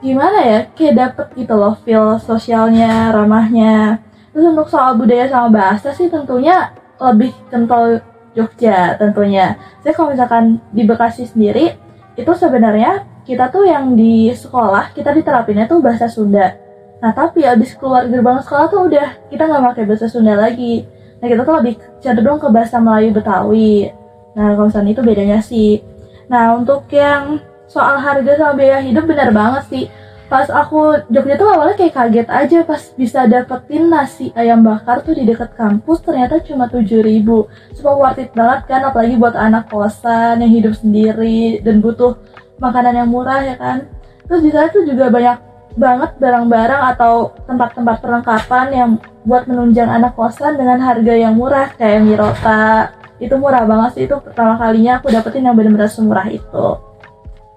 gimana 0.00 0.38
ya, 0.40 0.58
kayak 0.72 0.94
dapet 1.04 1.26
gitu 1.36 1.52
loh 1.52 1.76
feel 1.84 2.16
sosialnya, 2.16 3.12
ramahnya. 3.12 4.00
Terus 4.32 4.56
untuk 4.56 4.72
soal 4.72 4.96
budaya 4.96 5.28
sama 5.28 5.52
bahasa 5.52 5.92
sih 5.92 6.08
tentunya 6.08 6.72
lebih 7.00 7.32
kental 7.48 8.00
Jogja 8.36 9.00
tentunya. 9.00 9.56
Saya 9.80 9.96
kalau 9.96 10.12
misalkan 10.12 10.60
di 10.70 10.84
Bekasi 10.84 11.24
sendiri, 11.24 11.72
itu 12.16 12.32
sebenarnya 12.36 13.04
kita 13.26 13.48
tuh 13.50 13.66
yang 13.66 13.96
di 13.98 14.30
sekolah 14.30 14.94
kita 14.94 15.10
diterapinnya 15.10 15.66
tuh 15.66 15.82
bahasa 15.82 16.06
Sunda. 16.06 16.54
Nah 17.00 17.12
tapi 17.12 17.42
abis 17.42 17.74
keluar 17.76 18.06
gerbang 18.06 18.40
sekolah 18.40 18.66
tuh 18.70 18.88
udah 18.88 19.28
kita 19.28 19.48
nggak 19.48 19.62
pakai 19.72 19.82
bahasa 19.88 20.06
Sunda 20.06 20.36
lagi. 20.36 20.84
Nah 21.20 21.26
kita 21.26 21.42
tuh 21.42 21.54
lebih 21.58 21.74
cenderung 21.98 22.38
ke 22.38 22.48
bahasa 22.48 22.76
Melayu 22.78 23.10
Betawi. 23.16 23.90
Nah 24.36 24.54
kalau 24.54 24.68
misalnya 24.68 24.92
itu 24.94 25.02
bedanya 25.02 25.38
sih. 25.42 25.80
Nah 26.28 26.54
untuk 26.54 26.86
yang 26.92 27.40
soal 27.66 27.98
harga 27.98 28.38
sama 28.38 28.54
biaya 28.54 28.78
hidup 28.84 29.04
benar 29.10 29.34
banget 29.34 29.62
sih. 29.68 29.84
Pas 30.26 30.50
aku 30.50 31.06
Jogja 31.06 31.38
tuh 31.38 31.46
awalnya 31.54 31.78
kayak 31.78 31.94
kaget 31.94 32.28
aja 32.28 32.58
pas 32.66 32.82
bisa 32.98 33.30
dapetin 33.30 33.86
nasi 33.86 34.34
ayam 34.34 34.58
bakar 34.66 35.06
tuh 35.06 35.14
di 35.14 35.22
dekat 35.22 35.54
kampus 35.54 36.02
ternyata 36.02 36.42
cuma 36.42 36.66
7000 36.66 36.98
ribu. 36.98 37.46
Semua 37.70 37.94
worth 37.94 38.18
it 38.18 38.34
banget 38.34 38.66
kan 38.66 38.82
apalagi 38.82 39.14
buat 39.14 39.38
anak 39.38 39.70
kosan 39.70 40.42
yang 40.42 40.50
hidup 40.50 40.74
sendiri 40.74 41.62
dan 41.62 41.78
butuh 41.78 42.18
makanan 42.58 43.06
yang 43.06 43.08
murah 43.08 43.38
ya 43.46 43.54
kan. 43.54 43.86
Terus 44.26 44.42
di 44.42 44.50
sana 44.50 44.66
tuh 44.74 44.82
juga 44.82 45.06
banyak 45.14 45.38
banget 45.78 46.10
barang-barang 46.18 46.82
atau 46.96 47.30
tempat-tempat 47.46 47.96
perlengkapan 48.02 48.66
yang 48.74 48.90
buat 49.22 49.46
menunjang 49.46 49.86
anak 49.86 50.18
kosan 50.18 50.58
dengan 50.58 50.82
harga 50.82 51.14
yang 51.14 51.38
murah 51.38 51.70
kayak 51.78 52.02
Mirota. 52.02 52.90
Itu 53.22 53.38
murah 53.38 53.62
banget 53.62 53.90
sih 53.94 54.02
itu 54.10 54.16
pertama 54.18 54.58
kalinya 54.58 54.98
aku 54.98 55.14
dapetin 55.14 55.46
yang 55.46 55.54
benar-benar 55.54 55.86
semurah 55.86 56.26
itu. 56.26 56.95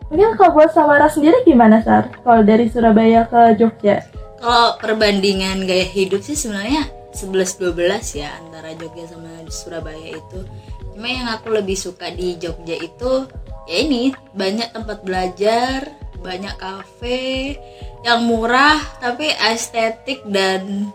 Mungkin 0.09 0.41
kalau 0.41 0.57
buat 0.57 0.73
Samara 0.73 1.05
sendiri 1.05 1.45
gimana 1.45 1.85
Sar? 1.85 2.09
Kalau 2.25 2.41
dari 2.41 2.65
Surabaya 2.69 3.29
ke 3.29 3.61
Jogja? 3.61 4.01
Kalau 4.41 4.75
perbandingan 4.81 5.69
gaya 5.69 5.85
hidup 5.85 6.25
sih 6.25 6.33
sebenarnya 6.33 6.89
11-12 7.13 8.17
ya 8.17 8.33
antara 8.41 8.73
Jogja 8.73 9.05
sama 9.05 9.45
Surabaya 9.53 10.17
itu. 10.17 10.39
Cuma 10.97 11.07
yang 11.07 11.29
aku 11.29 11.53
lebih 11.53 11.77
suka 11.77 12.09
di 12.09 12.41
Jogja 12.41 12.73
itu 12.73 13.29
ya 13.69 13.85
ini 13.85 14.09
banyak 14.33 14.73
tempat 14.73 15.05
belajar 15.05 15.93
banyak 16.19 16.57
kafe 16.57 17.55
yang 18.03 18.25
murah 18.25 18.81
tapi 18.97 19.29
estetik 19.29 20.25
dan 20.25 20.89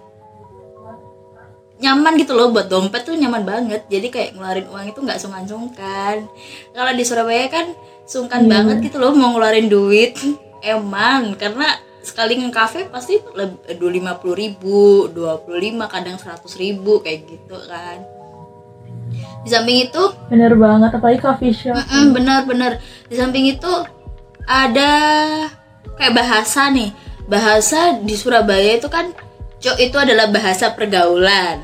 nyaman 1.79 2.17
gitu 2.19 2.33
loh 2.35 2.51
buat 2.51 2.67
dompet 2.67 3.07
tuh 3.07 3.15
nyaman 3.15 3.45
banget 3.47 3.87
jadi 3.87 4.07
kayak 4.11 4.31
ngeluarin 4.37 4.69
uang 4.71 4.87
itu 4.91 4.99
nggak 5.05 5.21
sungkan-sungkan 5.21 6.27
kalau 6.75 6.93
di 6.97 7.05
Surabaya 7.07 7.47
kan 7.51 7.67
sungkan 8.05 8.45
banget 8.49 8.85
gitu 8.89 9.01
loh 9.01 9.13
mau 9.17 9.33
ngeluarin 9.33 9.69
duit. 9.69 10.17
Emang 10.65 11.37
karena 11.37 11.77
sekali 12.05 12.37
nge-cafe 12.37 12.89
pasti 12.93 13.17
dua 13.81 13.93
lima 13.93 14.21
puluh 14.21 14.37
ribu 14.37 15.09
dua 15.09 15.41
puluh 15.41 15.61
lima 15.61 15.89
kadang 15.89 16.21
seratus 16.21 16.57
ribu 16.61 17.01
kayak 17.01 17.25
gitu 17.29 17.57
kan. 17.69 18.05
Di 19.45 19.53
samping 19.53 19.89
itu 19.89 20.03
bener 20.33 20.57
banget 20.57 20.97
apalagi 20.97 21.21
coffee 21.21 21.53
shop. 21.53 21.77
Mm-mm, 21.77 22.17
bener-bener 22.17 22.81
di 23.09 23.17
samping 23.17 23.45
itu 23.49 23.73
ada 24.49 24.93
kayak 25.97 26.17
bahasa 26.17 26.69
nih. 26.73 26.93
Bahasa 27.25 28.01
di 28.05 28.17
Surabaya 28.21 28.77
itu 28.77 28.89
kan 28.93 29.13
cok 29.61 29.77
itu 29.81 29.97
adalah 29.97 30.29
bahasa 30.29 30.73
pergaulan 30.73 31.61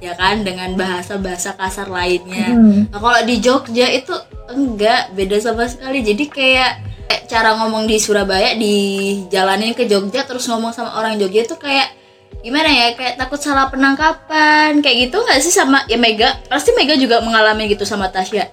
ya 0.00 0.16
kan? 0.16 0.44
Dengan 0.44 0.76
bahasa-bahasa 0.76 1.56
kasar 1.56 1.88
lainnya. 1.88 2.52
Hmm. 2.52 2.88
nah, 2.88 3.00
kalau 3.00 3.20
di 3.24 3.36
Jogja 3.40 3.88
itu 3.88 4.12
enggak 4.50 5.12
beda 5.16 5.40
sama 5.40 5.64
sekali 5.68 6.04
jadi 6.04 6.24
kayak 6.28 6.72
kayak 7.08 7.22
cara 7.28 7.56
ngomong 7.60 7.88
di 7.88 7.96
Surabaya 7.96 8.56
dijalanin 8.56 9.72
ke 9.72 9.88
Jogja 9.88 10.28
terus 10.28 10.44
ngomong 10.48 10.72
sama 10.72 10.96
orang 11.00 11.16
Jogja 11.16 11.48
itu 11.48 11.56
kayak 11.56 11.96
gimana 12.44 12.68
ya 12.68 12.92
kayak 12.92 13.16
takut 13.16 13.40
salah 13.40 13.72
penangkapan 13.72 14.84
kayak 14.84 15.08
gitu 15.08 15.24
nggak 15.24 15.40
sih 15.40 15.52
sama 15.52 15.80
ya 15.88 15.96
Mega 15.96 16.36
pasti 16.52 16.76
Mega 16.76 16.92
juga 16.96 17.24
mengalami 17.24 17.72
gitu 17.72 17.88
sama 17.88 18.12
Tasya 18.12 18.48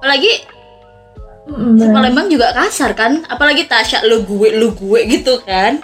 apalagi 0.00 0.56
Mm. 1.48 1.96
Palembang 1.96 2.28
juga 2.28 2.52
kasar 2.52 2.92
kan 2.92 3.24
apalagi 3.24 3.64
Tasya 3.64 4.04
lu 4.04 4.20
gue 4.28 4.52
lu 4.60 4.68
gue 4.76 5.00
gitu 5.08 5.40
kan 5.48 5.80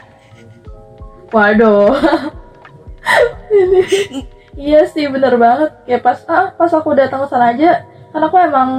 Waduh. 1.32 1.96
Iya 4.54 4.86
sih 4.86 5.10
bener 5.10 5.34
banget. 5.34 5.74
Kayak 5.82 6.02
pas 6.06 6.18
ah 6.30 6.54
pas 6.54 6.70
aku 6.70 6.94
datang 6.94 7.26
ke 7.26 7.28
sana 7.30 7.50
aja, 7.50 7.82
karena 8.14 8.30
aku 8.30 8.38
emang 8.38 8.70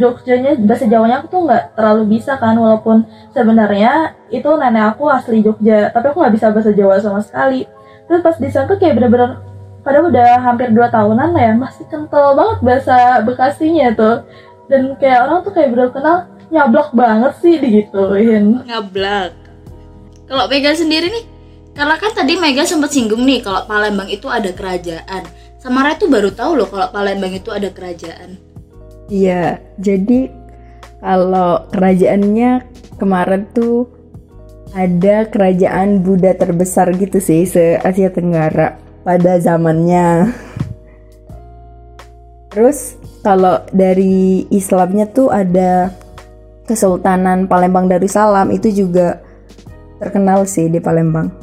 Jogjanya 0.00 0.56
bahasa 0.64 0.88
Jawanya 0.88 1.20
aku 1.20 1.26
tuh 1.28 1.40
nggak 1.44 1.76
terlalu 1.76 2.16
bisa 2.16 2.40
kan 2.40 2.56
walaupun 2.56 3.04
sebenarnya 3.36 4.16
itu 4.32 4.48
nenek 4.56 4.96
aku 4.96 5.12
asli 5.12 5.44
Jogja 5.44 5.92
tapi 5.92 6.08
aku 6.08 6.24
nggak 6.24 6.34
bisa 6.34 6.46
bahasa 6.48 6.72
Jawa 6.72 6.96
sama 6.98 7.20
sekali. 7.20 7.68
Terus 8.08 8.20
pas 8.24 8.36
di 8.40 8.48
sana 8.48 8.66
tuh 8.66 8.80
kayak 8.80 8.96
bener-bener 8.96 9.38
padahal 9.84 10.08
udah 10.08 10.40
hampir 10.40 10.72
dua 10.72 10.88
tahunan 10.88 11.36
lah 11.36 11.42
ya 11.46 11.54
masih 11.54 11.84
kental 11.86 12.34
banget 12.34 12.58
bahasa 12.64 12.96
Bekasinya 13.22 13.92
tuh. 13.92 14.24
Dan 14.66 14.96
kayak 14.96 15.28
orang 15.28 15.38
tuh 15.44 15.52
kayak 15.52 15.68
bener 15.76 15.88
kenal 15.92 16.16
nyablak 16.48 16.88
banget 16.96 17.32
sih 17.44 17.54
digituin. 17.60 18.64
Ngablak 18.64 19.36
kalau 20.30 20.46
Mega 20.46 20.72
sendiri 20.72 21.10
nih 21.10 21.24
karena 21.76 21.94
kan 21.98 22.10
tadi 22.16 22.38
Mega 22.40 22.62
sempat 22.62 22.90
singgung 22.94 23.22
nih 23.22 23.44
kalau 23.44 23.68
Palembang 23.68 24.08
itu 24.08 24.26
ada 24.26 24.50
kerajaan. 24.50 25.28
Samara 25.60 25.92
tuh 26.00 26.08
baru 26.08 26.32
tahu 26.32 26.56
loh 26.56 26.68
kalau 26.72 26.88
Palembang 26.88 27.36
itu 27.36 27.52
ada 27.52 27.68
kerajaan 27.68 28.49
Iya, 29.10 29.58
jadi 29.74 30.30
kalau 31.02 31.66
kerajaannya 31.74 32.62
kemarin 32.94 33.50
tuh 33.50 33.90
ada 34.70 35.26
kerajaan 35.26 36.06
Buddha 36.06 36.30
terbesar 36.38 36.94
gitu 36.94 37.18
sih 37.18 37.42
se 37.42 37.74
Asia 37.82 38.14
Tenggara 38.14 38.78
pada 39.02 39.42
zamannya. 39.42 40.30
Terus 42.54 42.94
kalau 43.26 43.66
dari 43.74 44.46
Islamnya 44.54 45.10
tuh 45.10 45.34
ada 45.34 45.90
Kesultanan 46.70 47.50
Palembang 47.50 47.90
Darussalam 47.90 48.54
itu 48.54 48.70
juga 48.70 49.18
terkenal 49.98 50.46
sih 50.46 50.70
di 50.70 50.78
Palembang 50.78 51.34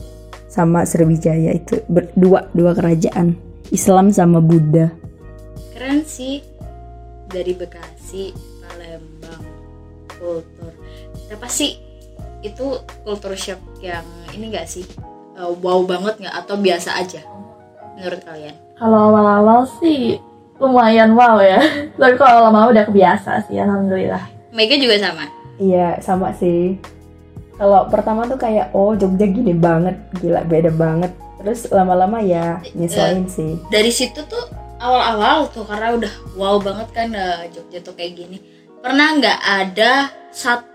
sama 0.47 0.87
Sriwijaya 0.87 1.51
itu 1.51 1.83
berdua 1.91 2.47
dua 2.55 2.71
kerajaan 2.71 3.35
Islam 3.75 4.15
sama 4.15 4.39
Buddha. 4.39 4.95
keren 5.75 6.01
sih 6.07 6.41
dari 7.29 7.53
Bekasi 7.53 8.31
Palembang 8.63 9.43
kultur 10.17 10.73
apa 11.27 11.47
sih 11.51 11.77
itu 12.41 12.79
kultur 13.03 13.35
shock 13.35 13.59
yang 13.83 14.05
ini 14.33 14.53
gak 14.53 14.69
sih 14.69 14.85
Eh, 15.37 15.53
wow 15.61 15.85
banget 15.85 16.17
nggak 16.17 16.33
atau 16.33 16.57
biasa 16.57 16.97
aja 16.97 17.21
menurut 17.93 18.21
kalian 18.25 18.57
Kalau 18.73 19.13
awal-awal 19.13 19.69
sih 19.77 20.17
lumayan 20.57 21.13
wow 21.13 21.37
ya. 21.37 21.61
Tapi 22.01 22.17
kalau 22.17 22.49
lama 22.49 22.73
udah 22.73 22.85
kebiasa 22.89 23.45
sih, 23.45 23.57
alhamdulillah. 23.57 24.21
Mega 24.53 24.73
juga 24.77 24.97
sama 24.97 25.29
Iya 25.61 26.01
sama 26.01 26.33
sih. 26.33 26.77
Kalau 27.57 27.89
pertama 27.89 28.25
tuh 28.29 28.37
kayak 28.37 28.73
oh 28.73 28.93
Jogja 28.97 29.29
gini 29.29 29.53
banget, 29.53 29.97
gila 30.21 30.41
beda 30.45 30.73
banget. 30.73 31.13
Terus 31.41 31.69
lama-lama 31.69 32.21
ya 32.21 32.61
nyesuaiin 32.73 33.29
sih. 33.29 33.61
dari 33.69 33.93
situ 33.93 34.25
tuh 34.25 34.45
awal-awal 34.77 35.49
tuh 35.49 35.65
karena 35.65 35.97
udah 35.97 36.13
wow 36.37 36.57
banget 36.61 36.87
kan 36.93 37.09
eh, 37.13 37.49
Jogja 37.53 37.81
tuh 37.81 37.93
kayak 37.97 38.13
gini. 38.17 38.37
Pernah 38.81 39.17
nggak 39.17 39.39
ada 39.41 39.91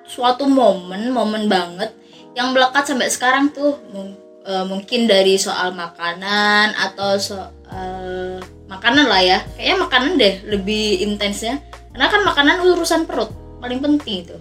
suatu 0.07 0.45
momen 0.51 1.15
momen 1.15 1.47
banget 1.47 1.95
yang 2.35 2.51
melekat 2.51 2.83
sampai 2.87 3.09
sekarang 3.09 3.55
tuh? 3.55 3.79
Eh, 4.43 4.65
mungkin 4.67 5.07
dari 5.07 5.39
soal 5.39 5.71
makanan 5.71 6.75
atau 6.75 7.15
soal 7.15 8.43
makanan 8.67 9.07
lah 9.07 9.23
ya. 9.23 9.39
Kayaknya 9.55 9.77
makanan 9.79 10.13
deh 10.19 10.35
lebih 10.51 11.07
intensnya. 11.07 11.63
Karena 11.95 12.07
kan 12.11 12.21
makanan 12.27 12.57
urusan 12.67 13.07
perut 13.07 13.31
paling 13.63 13.79
penting 13.79 14.27
itu. 14.27 14.37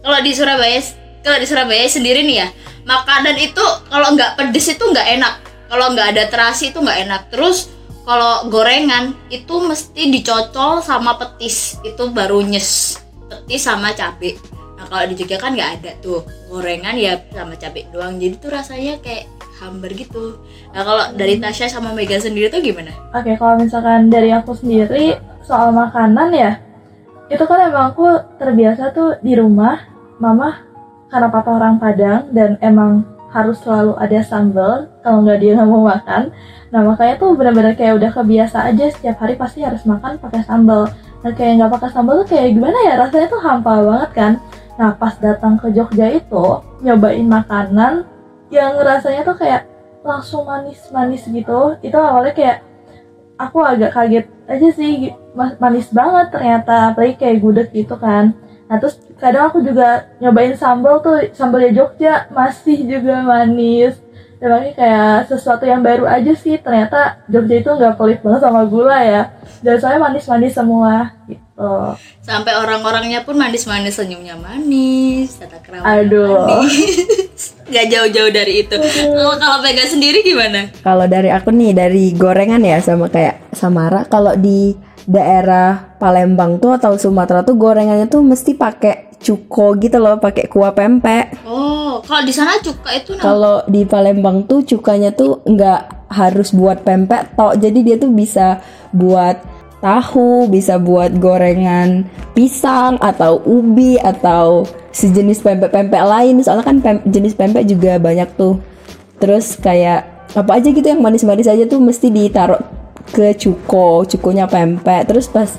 Kalau 0.00 0.18
di 0.24 0.32
Surabaya 0.34 0.80
kalau 1.20 1.38
di 1.38 1.46
Surabaya 1.46 1.84
sendiri 1.84 2.24
nih 2.24 2.36
ya 2.40 2.48
makanan 2.88 3.36
itu 3.36 3.60
kalau 3.92 4.16
nggak 4.16 4.40
pedes 4.40 4.74
itu 4.74 4.82
nggak 4.82 5.08
enak. 5.20 5.34
Kalau 5.70 5.94
nggak 5.94 6.08
ada 6.16 6.24
terasi 6.26 6.74
itu 6.74 6.82
nggak 6.82 6.98
enak. 7.06 7.22
Terus 7.30 7.70
kalau 8.10 8.50
gorengan 8.50 9.14
itu 9.30 9.54
mesti 9.62 10.10
dicocol 10.10 10.82
sama 10.82 11.14
petis. 11.14 11.78
Itu 11.86 12.10
baru 12.10 12.42
nyes. 12.42 12.98
Petis 13.30 13.62
sama 13.70 13.94
cabe. 13.94 14.34
Nah 14.74 14.90
kalau 14.90 15.06
di 15.06 15.14
Jogja 15.14 15.38
kan 15.38 15.54
nggak 15.54 15.70
ada 15.78 15.94
tuh. 16.02 16.26
Gorengan 16.50 16.98
ya 16.98 17.22
sama 17.30 17.54
cabe 17.54 17.86
doang. 17.94 18.18
Jadi 18.18 18.34
tuh 18.42 18.50
rasanya 18.50 18.98
kayak 18.98 19.30
hambar 19.62 19.94
gitu. 19.94 20.42
Nah 20.74 20.82
kalau 20.82 21.04
dari 21.14 21.38
Tasya 21.38 21.70
sama 21.70 21.94
Mega 21.94 22.18
sendiri 22.18 22.50
tuh 22.50 22.58
gimana? 22.58 22.90
Oke, 23.14 23.38
kalau 23.38 23.62
misalkan 23.62 24.10
dari 24.10 24.34
aku 24.34 24.58
sendiri 24.58 25.14
soal 25.46 25.70
makanan 25.70 26.34
ya, 26.34 26.58
itu 27.30 27.46
kan 27.46 27.62
emang 27.62 27.94
aku 27.94 28.10
terbiasa 28.42 28.90
tuh 28.90 29.22
di 29.22 29.38
rumah, 29.38 29.86
mama 30.18 30.66
karena 31.14 31.30
papa 31.30 31.50
orang 31.54 31.78
Padang 31.78 32.26
dan 32.34 32.58
emang 32.58 33.06
harus 33.30 33.62
selalu 33.62 33.94
ada 33.98 34.18
sambal 34.26 34.90
kalau 35.02 35.22
nggak 35.22 35.38
dia 35.38 35.52
nggak 35.58 35.70
mau 35.70 35.86
makan. 35.86 36.34
Nah 36.70 36.80
makanya 36.86 37.14
tuh 37.18 37.34
benar-benar 37.34 37.74
kayak 37.74 37.98
udah 37.98 38.10
kebiasa 38.14 38.70
aja 38.70 38.84
setiap 38.90 39.16
hari 39.22 39.34
pasti 39.34 39.62
harus 39.62 39.82
makan 39.86 40.18
pakai 40.18 40.42
sambal. 40.46 40.90
Nah 41.22 41.32
kayak 41.34 41.52
nggak 41.62 41.72
pakai 41.78 41.90
sambal 41.94 42.14
tuh 42.22 42.28
kayak 42.34 42.54
gimana 42.54 42.78
ya 42.86 42.94
rasanya 42.98 43.26
tuh 43.30 43.40
hampa 43.42 43.72
banget 43.82 44.10
kan. 44.14 44.32
Nah 44.78 44.90
pas 44.98 45.14
datang 45.18 45.58
ke 45.58 45.70
Jogja 45.70 46.06
itu 46.10 46.44
nyobain 46.82 47.26
makanan 47.26 48.06
yang 48.50 48.74
rasanya 48.82 49.22
tuh 49.22 49.38
kayak 49.38 49.66
langsung 50.02 50.46
manis-manis 50.46 51.22
gitu. 51.26 51.78
Itu 51.82 51.98
awalnya 51.98 52.34
kayak 52.34 52.58
aku 53.40 53.58
agak 53.64 53.96
kaget 53.96 54.26
aja 54.50 54.68
sih 54.74 55.14
ma- 55.32 55.56
manis 55.56 55.88
banget 55.88 56.34
ternyata 56.34 56.92
apalagi 56.92 57.16
kayak 57.16 57.40
gudeg 57.40 57.68
gitu 57.72 57.96
kan 57.96 58.36
nah 58.70 58.78
terus 58.78 59.02
kadang 59.18 59.50
aku 59.50 59.66
juga 59.66 60.06
nyobain 60.22 60.54
sambal 60.54 61.02
tuh 61.02 61.18
sambalnya 61.34 61.74
Jogja 61.74 62.30
masih 62.30 62.86
juga 62.86 63.18
manis 63.18 63.98
dan 64.40 64.48
makanya 64.56 64.74
kayak 64.74 65.16
sesuatu 65.28 65.68
yang 65.68 65.84
baru 65.84 66.08
aja 66.08 66.32
sih 66.32 66.56
ternyata 66.56 67.20
Jogja 67.28 67.60
itu 67.60 67.70
nggak 67.70 67.94
pelit 68.00 68.18
banget 68.24 68.40
sama 68.40 68.64
gula 68.64 68.96
ya 69.04 69.22
dan 69.60 69.76
soalnya 69.76 70.00
manis-manis 70.08 70.56
semua 70.56 71.12
gitu 71.28 71.70
sampai 72.24 72.56
orang-orangnya 72.56 73.20
pun 73.20 73.36
manis-manis 73.36 74.00
senyumnya 74.00 74.40
manis 74.40 75.36
tata 75.36 75.60
kerama 75.60 75.84
Aduh. 75.84 76.48
manis 76.48 77.52
nggak 77.70 77.86
jauh-jauh 77.92 78.32
dari 78.32 78.64
itu 78.64 78.74
kalau 78.80 79.36
kalau 79.36 79.58
Mega 79.60 79.84
sendiri 79.84 80.24
gimana 80.24 80.72
Kalau 80.80 81.04
dari 81.04 81.28
aku 81.28 81.52
nih 81.52 81.76
dari 81.76 82.16
gorengan 82.16 82.64
ya 82.64 82.80
sama 82.80 83.12
kayak 83.12 83.52
Samara. 83.52 84.08
Kalau 84.08 84.34
di 84.34 84.72
daerah 85.04 85.96
Palembang 86.00 86.56
tuh 86.58 86.74
atau 86.74 86.96
Sumatera 86.96 87.44
tuh 87.44 87.54
gorengannya 87.54 88.08
tuh 88.08 88.24
mesti 88.24 88.56
pakai 88.56 89.12
cuko 89.20 89.76
gitu 89.76 90.00
loh, 90.00 90.16
pakai 90.16 90.48
kuah 90.48 90.72
pempek. 90.72 91.44
oh 91.44 91.79
kalau 92.04 92.22
di 92.24 92.32
sana 92.34 92.56
cuka 92.60 92.90
itu 92.92 93.10
Kalau 93.18 93.62
di 93.68 93.82
Palembang 93.84 94.44
tuh 94.44 94.64
cukanya 94.64 95.12
tuh 95.14 95.40
nggak 95.44 96.10
harus 96.10 96.50
buat 96.50 96.82
pempek 96.82 97.38
tok, 97.38 97.60
jadi 97.62 97.78
dia 97.80 97.96
tuh 97.96 98.10
bisa 98.10 98.60
buat 98.90 99.38
tahu, 99.80 100.50
bisa 100.52 100.76
buat 100.76 101.16
gorengan 101.16 102.04
pisang 102.36 103.00
atau 103.00 103.40
ubi 103.48 103.96
atau 103.96 104.68
sejenis 104.92 105.40
pempek-pempek 105.40 106.02
lain. 106.04 106.40
Soalnya 106.44 106.64
kan 106.66 106.78
pem- 106.84 107.04
jenis 107.08 107.34
pempek 107.34 107.64
juga 107.66 107.96
banyak 107.96 108.28
tuh. 108.36 108.60
Terus 109.20 109.56
kayak 109.56 110.32
apa 110.36 110.62
aja 110.62 110.70
gitu 110.70 110.86
yang 110.86 111.02
manis-manis 111.02 111.50
aja 111.50 111.66
tuh 111.66 111.82
mesti 111.82 112.12
ditaruh 112.12 112.60
ke 113.10 113.34
cuko, 113.34 114.04
cukonya 114.06 114.46
pempek. 114.46 115.08
Terus 115.08 115.26
pas 115.26 115.50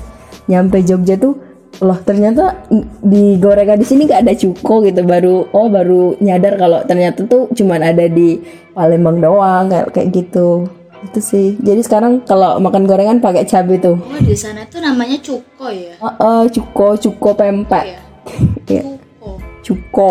nyampe 0.46 0.80
Jogja 0.82 1.18
tuh 1.18 1.51
loh 1.78 1.96
ternyata 1.98 2.68
di 3.00 3.36
gorengan 3.36 3.74
di 3.74 3.86
sini 3.86 4.04
gak 4.04 4.22
ada 4.22 4.34
cuko 4.34 4.82
gitu 4.82 5.00
baru 5.02 5.48
oh 5.48 5.66
baru 5.66 6.14
nyadar 6.18 6.54
kalau 6.56 6.82
ternyata 6.82 7.24
tuh 7.24 7.48
cuman 7.50 7.80
ada 7.82 8.04
di 8.04 8.36
Palembang 8.70 9.18
doang 9.18 9.66
kayak 9.66 9.88
kayak 9.90 10.08
gitu 10.12 10.68
itu 11.02 11.18
sih 11.18 11.46
jadi 11.58 11.80
sekarang 11.80 12.22
kalau 12.22 12.58
makan 12.58 12.84
gorengan 12.84 13.18
pakai 13.18 13.42
cabai 13.42 13.76
tuh 13.76 13.96
Oh 13.98 14.20
di 14.20 14.34
sana 14.34 14.62
tuh 14.64 14.78
namanya 14.78 15.18
cuko 15.18 15.66
ya? 15.66 15.96
Eh, 15.96 16.14
eh, 16.14 16.42
cuko 16.48 16.86
cuko 16.94 17.30
pempek 17.32 17.84
Iya. 17.88 18.00
Iya. 18.70 18.82
Cuko, 18.84 19.30
cuko 19.62 20.10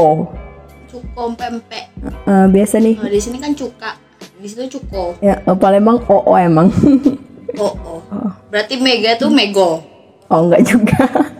cuko 0.87 1.23
pempek. 1.31 1.85
Eh, 2.03 2.45
biasa 2.49 2.75
nih 2.77 2.95
Oh 2.97 3.07
di 3.07 3.17
sini 3.17 3.37
kan 3.37 3.53
cuka, 3.53 3.95
di 4.35 4.45
situ 4.45 4.67
cuko. 4.69 5.15
ya 5.19 5.39
eh, 5.39 5.55
Palembang 5.55 6.03
oo 6.05 6.33
emang 6.33 6.67
Oh 7.55 7.71
oh. 7.85 7.99
Berarti 8.47 8.75
mega 8.75 9.15
tuh 9.15 9.29
mego. 9.29 9.79
oh 10.27 10.39
enggak 10.41 10.63
juga 10.65 10.99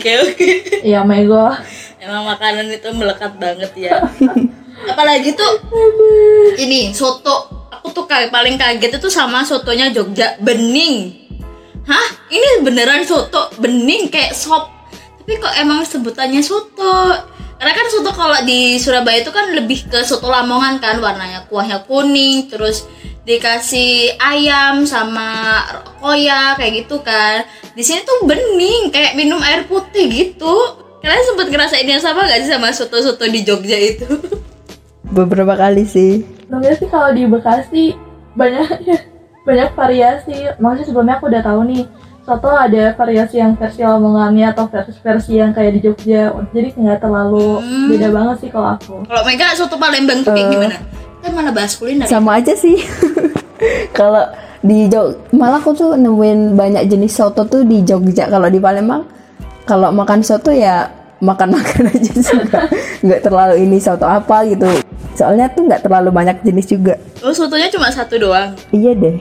Oke 0.00 0.10
oke. 0.16 0.50
Iya 0.80 1.04
Mego. 1.04 1.52
Emang 2.00 2.24
makanan 2.24 2.72
itu 2.72 2.88
melekat 2.96 3.36
banget 3.36 3.72
ya. 3.76 4.00
Apalagi 4.88 5.36
tuh 5.36 5.60
ini 6.56 6.96
soto. 6.96 7.68
Aku 7.68 7.92
tuh 7.92 8.08
kayak 8.08 8.32
paling 8.32 8.56
kaget 8.56 8.96
itu 8.96 9.08
sama 9.12 9.44
sotonya 9.44 9.92
Jogja 9.92 10.40
bening. 10.40 11.28
Hah? 11.84 12.06
Ini 12.32 12.64
beneran 12.64 13.04
soto 13.04 13.52
bening 13.60 14.08
kayak 14.08 14.32
sop. 14.32 14.72
Tapi 15.20 15.36
kok 15.36 15.54
emang 15.60 15.84
sebutannya 15.84 16.40
soto? 16.40 17.12
Karena 17.60 17.72
kan 17.76 17.86
soto 17.92 18.10
kalau 18.16 18.40
di 18.48 18.80
Surabaya 18.80 19.20
itu 19.20 19.28
kan 19.28 19.52
lebih 19.52 19.84
ke 19.84 20.00
soto 20.00 20.32
Lamongan 20.32 20.80
kan 20.80 20.96
warnanya 20.96 21.44
kuahnya 21.44 21.84
kuning 21.84 22.48
terus 22.48 22.88
dikasih 23.22 23.90
ayam 24.16 24.82
sama 24.82 25.60
koya 25.96 26.54
kayak 26.54 26.72
gitu 26.80 27.00
kan. 27.00 27.44
Di 27.70 27.82
sini 27.82 28.00
tuh 28.00 28.24
bening 28.24 28.88
kayak 28.88 29.14
minum 29.14 29.38
air 29.40 29.64
putih 29.64 30.08
gitu. 30.08 30.54
Kalian 30.98 31.24
sempet 31.24 31.48
ngerasain 31.48 31.86
yang 31.86 31.98
sama 31.98 32.22
gak 32.22 32.40
sih 32.40 32.50
sama 32.50 32.68
soto-soto 32.70 33.24
di 33.24 33.40
Jogja 33.40 33.76
itu? 33.76 34.04
beberapa 35.10 35.58
kali 35.58 35.82
sih 35.82 36.22
Sebenarnya 36.46 36.76
sih 36.76 36.86
kalau 36.86 37.10
di 37.10 37.26
Bekasi 37.26 37.84
banyak 38.32 38.68
banyak 39.48 39.70
variasi. 39.72 40.36
Maksudnya 40.56 40.86
sebelumnya 40.86 41.14
aku 41.16 41.26
udah 41.26 41.42
tahu 41.42 41.60
nih 41.66 41.84
soto 42.20 42.46
ada 42.48 42.92
variasi 42.92 43.36
yang 43.36 43.56
versi 43.56 43.80
Lamongannya 43.80 44.52
atau 44.52 44.68
versi 44.68 44.92
versi 44.98 45.32
yang 45.34 45.50
kayak 45.50 45.72
di 45.72 45.80
Jogja. 45.82 46.22
Jadi 46.50 46.68
nggak 46.74 47.00
terlalu 47.00 47.58
Hmm. 47.58 47.88
beda 47.88 48.08
banget 48.10 48.36
sih 48.38 48.50
kalau 48.50 48.68
aku. 48.72 48.94
Kalau 49.02 49.22
Mega 49.24 49.50
soto 49.52 49.76
Palembang 49.76 50.20
tuh 50.20 50.30
kayak 50.30 50.46
Eh. 50.46 50.52
gimana? 50.52 50.76
Kan 51.20 51.30
mana 51.30 51.50
bahas 51.50 51.74
kuliner. 51.74 52.04
ya? 52.04 52.10
sama 52.10 52.36
aja 52.36 52.52
sih 52.52 52.80
kalau 53.92 54.24
di 54.60 54.86
Jog 54.86 55.16
malah 55.30 55.56
aku 55.56 55.72
tuh 55.72 55.90
nemuin 55.94 56.52
banyak 56.52 56.84
jenis 56.86 57.12
soto 57.14 57.44
tuh 57.44 57.62
di 57.62 57.80
Jogja 57.80 58.24
kalau 58.26 58.46
di 58.46 58.56
Palembang 58.56 59.04
kalau 59.62 59.88
makan 59.90 60.20
soto 60.20 60.48
ya 60.48 60.88
makan-makan 61.18 61.88
aja 61.92 62.12
sih 62.14 62.40
nggak 63.00 63.20
terlalu 63.22 63.60
ini 63.60 63.76
soto 63.76 64.04
apa 64.04 64.44
gitu 64.46 64.68
soalnya 65.12 65.48
tuh 65.48 65.64
nggak 65.64 65.82
terlalu 65.82 66.08
banyak 66.10 66.40
jenis 66.40 66.66
juga 66.66 66.96
Oh, 67.20 67.28
sotonya 67.30 67.68
cuma 67.68 67.92
satu 67.92 68.16
doang. 68.16 68.56
iya 68.70 68.92
deh 68.92 69.20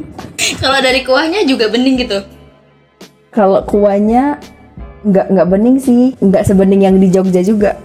Kalau 0.60 0.76
dari 0.76 1.00
kuahnya 1.00 1.44
juga 1.44 1.68
bening 1.68 1.96
gitu. 1.98 2.20
kalau 3.30 3.62
kuahnya 3.62 4.36
nggak 5.02 5.26
nggak 5.30 5.48
bening 5.48 5.76
sih 5.76 6.12
nggak 6.18 6.42
sebening 6.42 6.82
yang 6.82 6.96
di 6.96 7.08
Jogja 7.08 7.40
juga 7.40 7.80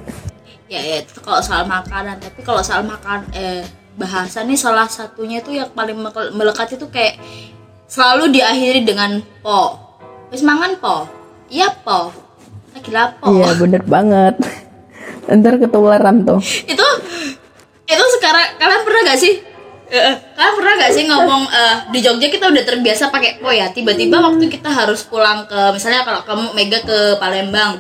Ya, 0.66 0.82
ya 0.82 0.96
itu 1.02 1.22
kalau 1.22 1.42
soal 1.42 1.64
makanan. 1.66 2.18
Tapi 2.18 2.42
kalau 2.42 2.62
soal 2.62 2.82
makan 2.82 3.26
eh 3.32 3.62
bahasa 3.96 4.44
nih 4.44 4.58
salah 4.58 4.90
satunya 4.90 5.40
itu 5.40 5.56
yang 5.56 5.72
paling 5.72 5.96
mele- 5.96 6.34
melekat 6.36 6.76
itu 6.76 6.90
kayak 6.92 7.16
selalu 7.86 8.34
diakhiri 8.34 8.84
dengan 8.84 9.22
po. 9.40 9.78
Wis 10.30 10.42
mangan 10.42 10.76
po. 10.78 11.06
Iya 11.48 11.70
po. 11.86 12.12
Lagi 12.76 12.92
lapo. 12.92 13.32
iya 13.32 13.56
bener 13.62 13.82
banget 13.88 14.36
ntar 15.26 15.58
ketularan 15.58 16.22
tuh 16.22 16.38
itu 16.68 16.88
itu 17.86 18.06
sekarang 18.20 18.60
kalian 18.60 18.82
pernah 18.84 19.02
gak 19.08 19.20
sih 19.20 19.36
Eh, 19.86 20.02
eh, 20.02 20.16
kalian 20.34 20.54
pernah 20.58 20.74
gak 20.82 20.94
sih 20.94 21.04
ngomong 21.06 21.44
eh, 21.46 21.76
di 21.94 22.00
Jogja 22.02 22.28
kita 22.28 22.50
udah 22.50 22.64
terbiasa 22.66 23.14
pakai 23.14 23.38
po 23.38 23.54
ya 23.54 23.70
tiba-tiba 23.70 24.18
waktu 24.18 24.50
kita 24.50 24.66
harus 24.68 25.06
pulang 25.06 25.46
ke 25.46 25.56
misalnya 25.72 26.02
kalau 26.02 26.26
kamu 26.26 26.46
Mega 26.52 26.82
ke 26.82 27.16
Palembang 27.16 27.78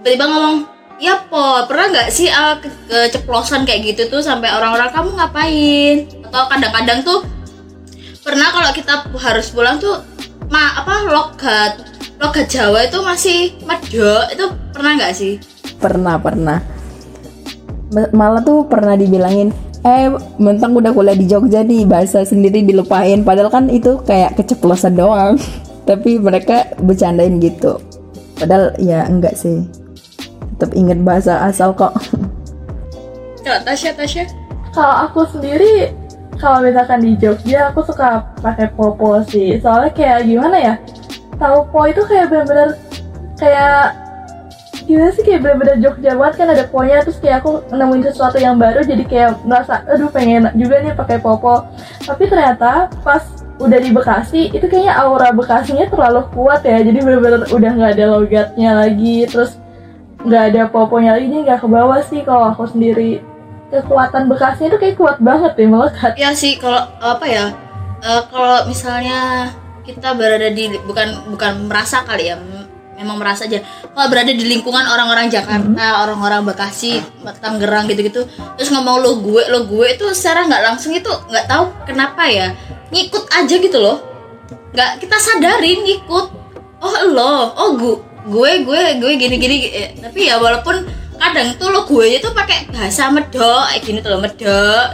tiba-tiba 0.00 0.24
ngomong 0.28 0.56
ya 1.00 1.24
po 1.32 1.64
pernah 1.64 1.88
nggak 1.90 2.08
sih 2.12 2.28
eh, 2.28 2.54
ke- 2.60 2.76
keceplosan 2.86 3.64
kayak 3.64 3.96
gitu 3.96 4.12
tuh 4.12 4.20
sampai 4.20 4.52
orang-orang 4.52 4.92
kamu 4.92 5.16
ngapain? 5.16 5.96
Atau 6.28 6.44
kadang-kadang 6.46 7.00
tuh 7.02 7.20
pernah 8.20 8.52
kalau 8.52 8.70
kita 8.76 9.08
harus 9.16 9.48
pulang 9.50 9.80
tuh 9.80 10.04
ma 10.52 10.76
apa 10.76 11.08
logat 11.08 11.72
logat 12.20 12.46
Jawa 12.52 12.84
itu 12.84 13.00
masih 13.00 13.38
medok 13.64 14.28
itu 14.28 14.44
pernah 14.76 14.92
nggak 15.00 15.14
sih? 15.16 15.40
Pernah 15.80 16.20
pernah. 16.20 16.60
Ma- 17.90 18.12
malah 18.12 18.44
tuh 18.44 18.68
pernah 18.68 18.94
dibilangin 18.94 19.50
eh 19.80 20.12
mentang 20.36 20.76
udah 20.76 20.92
kuliah 20.92 21.16
di 21.16 21.24
Jogja 21.24 21.64
nih 21.64 21.88
bahasa 21.88 22.20
sendiri 22.28 22.60
dilupain. 22.60 23.24
Padahal 23.24 23.48
kan 23.48 23.72
itu 23.72 23.96
kayak 24.04 24.36
keceplosan 24.36 25.00
doang. 25.00 25.40
Tapi 25.88 26.20
mereka 26.20 26.70
bercandain 26.78 27.40
gitu. 27.40 27.80
Padahal 28.36 28.76
ya 28.78 29.08
enggak 29.08 29.34
sih 29.34 29.79
tetap 30.56 30.70
inget 30.74 30.98
bahasa 31.02 31.44
asal 31.46 31.70
kok 31.74 31.94
kalau 33.40 33.60
Tasya 33.64 33.92
Tasya 33.96 34.24
Kalau 34.70 34.94
aku 35.10 35.26
sendiri 35.26 35.90
kalau 36.38 36.62
misalkan 36.62 37.02
di 37.02 37.18
Jogja 37.18 37.74
aku 37.74 37.84
suka 37.84 38.32
pakai 38.40 38.70
popo 38.72 39.20
sih. 39.26 39.58
Soalnya 39.58 39.90
kayak 39.92 40.30
gimana 40.30 40.56
ya? 40.56 40.74
Tahu 41.36 41.68
po 41.74 41.90
itu 41.90 42.00
kayak 42.06 42.30
bener-bener 42.30 42.78
kayak 43.34 43.98
gimana 44.86 45.10
sih 45.12 45.26
kayak 45.26 45.42
bener-bener 45.42 45.76
Jogja 45.82 46.14
banget 46.14 46.34
kan 46.38 46.48
ada 46.54 46.64
ponya 46.70 47.02
terus 47.02 47.18
kayak 47.18 47.42
aku 47.42 47.66
nemuin 47.74 48.14
sesuatu 48.14 48.38
yang 48.38 48.56
baru 48.56 48.80
jadi 48.86 49.04
kayak 49.04 49.30
merasa 49.42 49.82
aduh 49.90 50.08
pengen 50.14 50.48
juga 50.54 50.80
nih 50.80 50.94
pakai 50.94 51.18
popo. 51.18 51.66
Tapi 52.06 52.30
ternyata 52.30 52.88
pas 53.02 53.26
udah 53.60 53.76
di 53.76 53.92
Bekasi 53.92 54.54
itu 54.56 54.64
kayaknya 54.64 54.96
aura 54.96 55.36
Bekasinya 55.36 55.92
terlalu 55.92 56.24
kuat 56.32 56.64
ya 56.64 56.80
jadi 56.80 56.96
bener-bener 57.04 57.44
udah 57.52 57.70
nggak 57.76 57.92
ada 58.00 58.04
logatnya 58.16 58.70
lagi 58.72 59.28
terus 59.28 59.59
nggak 60.24 60.42
ada 60.52 60.62
poponya 60.68 61.16
lagi 61.16 61.32
jadi 61.32 61.40
nggak 61.48 61.60
ke 61.64 61.68
bawah 61.68 62.00
sih 62.04 62.20
kalau 62.24 62.52
aku 62.52 62.68
sendiri. 62.68 63.24
Kekuatan 63.70 64.26
bekasnya 64.26 64.66
itu 64.66 64.78
kayak 64.82 64.96
kuat 64.98 65.16
banget 65.22 65.54
ya 65.54 65.66
melekat 65.70 66.12
Ya 66.26 66.34
sih 66.34 66.58
kalau 66.58 66.90
apa 66.98 67.22
ya 67.22 67.54
eh, 68.02 68.22
kalau 68.26 68.66
misalnya 68.66 69.46
kita 69.86 70.10
berada 70.18 70.50
di 70.50 70.74
bukan 70.82 71.30
bukan 71.30 71.70
merasa 71.70 72.02
kali 72.02 72.34
ya 72.34 72.36
memang 73.00 73.16
merasa 73.16 73.48
aja. 73.48 73.64
Kalau 73.64 74.06
berada 74.12 74.28
di 74.28 74.44
lingkungan 74.44 74.84
orang-orang 74.84 75.32
Jakarta 75.32 76.04
orang-orang 76.04 76.44
Bekasi 76.50 77.00
Tangerang 77.40 77.88
gitu-gitu 77.88 78.28
terus 78.58 78.68
ngomong 78.74 79.00
lo 79.00 79.22
gue 79.24 79.42
lo 79.48 79.64
gue 79.64 79.96
itu 79.96 80.04
secara 80.12 80.44
nggak 80.44 80.62
langsung 80.66 80.92
itu 80.92 81.08
nggak 81.08 81.46
tahu 81.48 81.72
kenapa 81.88 82.28
ya 82.28 82.52
ngikut 82.90 83.24
aja 83.32 83.54
gitu 83.54 83.78
loh. 83.80 84.02
Nggak 84.74 85.00
kita 85.00 85.16
sadarin 85.16 85.80
ngikut. 85.86 86.26
Oh 86.80 86.96
lo 87.08 87.54
oh 87.54 87.70
gue 87.78 88.09
gue 88.26 88.50
gue 88.66 88.80
gue 89.00 89.12
gini 89.16 89.36
gini 89.40 89.56
eh, 89.72 89.90
tapi 89.96 90.28
ya 90.28 90.36
walaupun 90.36 90.84
kadang 91.20 91.56
tuh 91.60 91.68
lo 91.72 91.84
gue 91.84 92.16
itu 92.20 92.28
pakai 92.32 92.68
bahasa 92.72 93.12
medok 93.12 93.68
kayak 93.70 93.82
gini 93.84 93.98
tuh 94.00 94.10
lo 94.16 94.18
medok. 94.20 94.88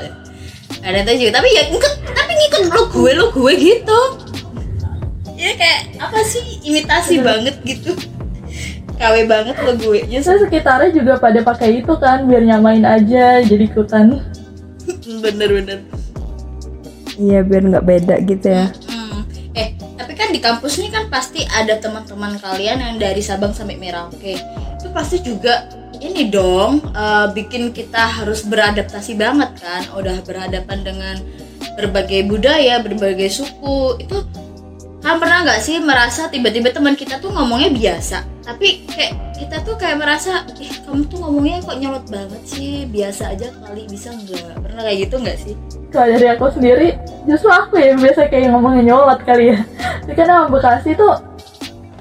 Ada 0.86 1.02
tahu 1.02 1.16
juga 1.18 1.32
tapi 1.42 1.48
ya 1.50 1.62
ngikut 1.70 1.94
tapi 2.14 2.32
ngikut 2.34 2.62
lo 2.70 2.82
gue 2.90 3.10
lo 3.14 3.26
gue 3.34 3.52
gitu. 3.58 4.00
Ya 5.36 5.52
kayak 5.58 5.80
apa 6.00 6.18
sih 6.22 6.62
imitasi 6.62 7.20
banget 7.22 7.56
gitu. 7.66 7.94
KW 8.96 9.28
banget 9.28 9.56
lo 9.60 9.76
gue 9.76 10.08
nya 10.08 10.24
saya 10.24 10.40
sekitarnya 10.40 10.94
juga 10.94 11.20
pada 11.20 11.44
pakai 11.44 11.84
itu 11.84 11.92
kan 12.00 12.24
biar 12.24 12.42
nyamain 12.46 12.86
aja 12.86 13.42
jadi 13.42 13.64
ikutan. 13.66 14.22
Bener-bener 15.24 15.84
iya 17.16 17.40
biar 17.42 17.62
nggak 17.64 17.86
beda 17.86 18.16
gitu 18.28 18.46
ya 18.52 18.66
kan 20.16 20.32
di 20.32 20.40
kampus 20.40 20.80
ini 20.80 20.88
kan 20.88 21.12
pasti 21.12 21.44
ada 21.44 21.76
teman-teman 21.76 22.40
kalian 22.40 22.80
yang 22.80 22.96
dari 22.96 23.20
Sabang 23.20 23.52
sampai 23.52 23.76
Merauke. 23.76 24.40
Itu 24.80 24.88
pasti 24.90 25.20
juga 25.20 25.68
ini 26.00 26.32
dong 26.32 26.80
eh, 26.96 27.26
bikin 27.36 27.70
kita 27.76 28.24
harus 28.24 28.42
beradaptasi 28.48 29.14
banget 29.14 29.52
kan. 29.60 29.84
Udah 29.92 30.24
berhadapan 30.24 30.82
dengan 30.82 31.16
berbagai 31.76 32.24
budaya, 32.24 32.80
berbagai 32.80 33.28
suku. 33.28 34.00
Itu 34.00 34.24
kan 35.04 35.20
pernah 35.20 35.46
nggak 35.46 35.60
sih 35.62 35.78
merasa 35.78 36.32
tiba-tiba 36.32 36.72
teman 36.72 36.98
kita 36.98 37.22
tuh 37.22 37.30
ngomongnya 37.30 37.70
biasa, 37.70 38.24
tapi 38.46 38.86
kayak 38.86 39.12
kita 39.34 39.56
tuh 39.66 39.74
kayak 39.74 39.98
merasa, 39.98 40.46
ih 40.56 40.70
kamu 40.86 41.10
tuh 41.10 41.18
ngomongnya 41.18 41.60
kok 41.66 41.76
nyolot 41.82 42.06
banget 42.06 42.42
sih, 42.46 42.86
biasa 42.88 43.34
aja 43.34 43.50
kali 43.58 43.84
bisa 43.90 44.14
nggak? 44.14 44.62
Pernah 44.62 44.82
kayak 44.86 44.98
gitu 45.10 45.16
nggak 45.18 45.38
sih? 45.42 45.54
kalau 45.96 46.12
dari 46.12 46.26
aku 46.28 46.46
sendiri 46.52 46.88
justru 47.24 47.48
aku 47.48 47.80
ya 47.80 47.96
yang 47.96 48.00
biasa 48.04 48.28
kayak 48.28 48.52
ngomongnya 48.52 48.82
nyolot 48.92 49.20
kali 49.24 49.56
ya. 49.56 49.58
Emang 50.12 50.52
Bekasi 50.52 50.92
tuh 50.92 51.16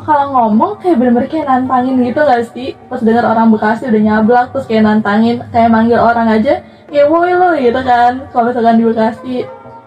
kalau 0.06 0.36
ngomong 0.36 0.78
kayak 0.84 1.02
bener-bener 1.02 1.32
kayak 1.32 1.48
nantangin 1.50 1.98
gitu 2.04 2.22
gak 2.22 2.46
sih? 2.54 2.78
Pas 2.92 3.02
denger 3.02 3.26
orang 3.26 3.50
Bekasi 3.56 3.90
udah 3.90 4.02
nyablak 4.04 4.46
terus 4.54 4.66
kayak 4.68 4.84
nantangin 4.86 5.42
kayak 5.50 5.70
manggil 5.72 5.98
orang 5.98 6.28
aja 6.30 6.62
kayak 6.92 7.08
woi 7.10 7.34
lo 7.34 7.56
gitu 7.58 7.80
kan 7.82 8.28
kalau 8.30 8.52
misalkan 8.52 8.78
di 8.78 8.86
Bekasi. 8.86 9.36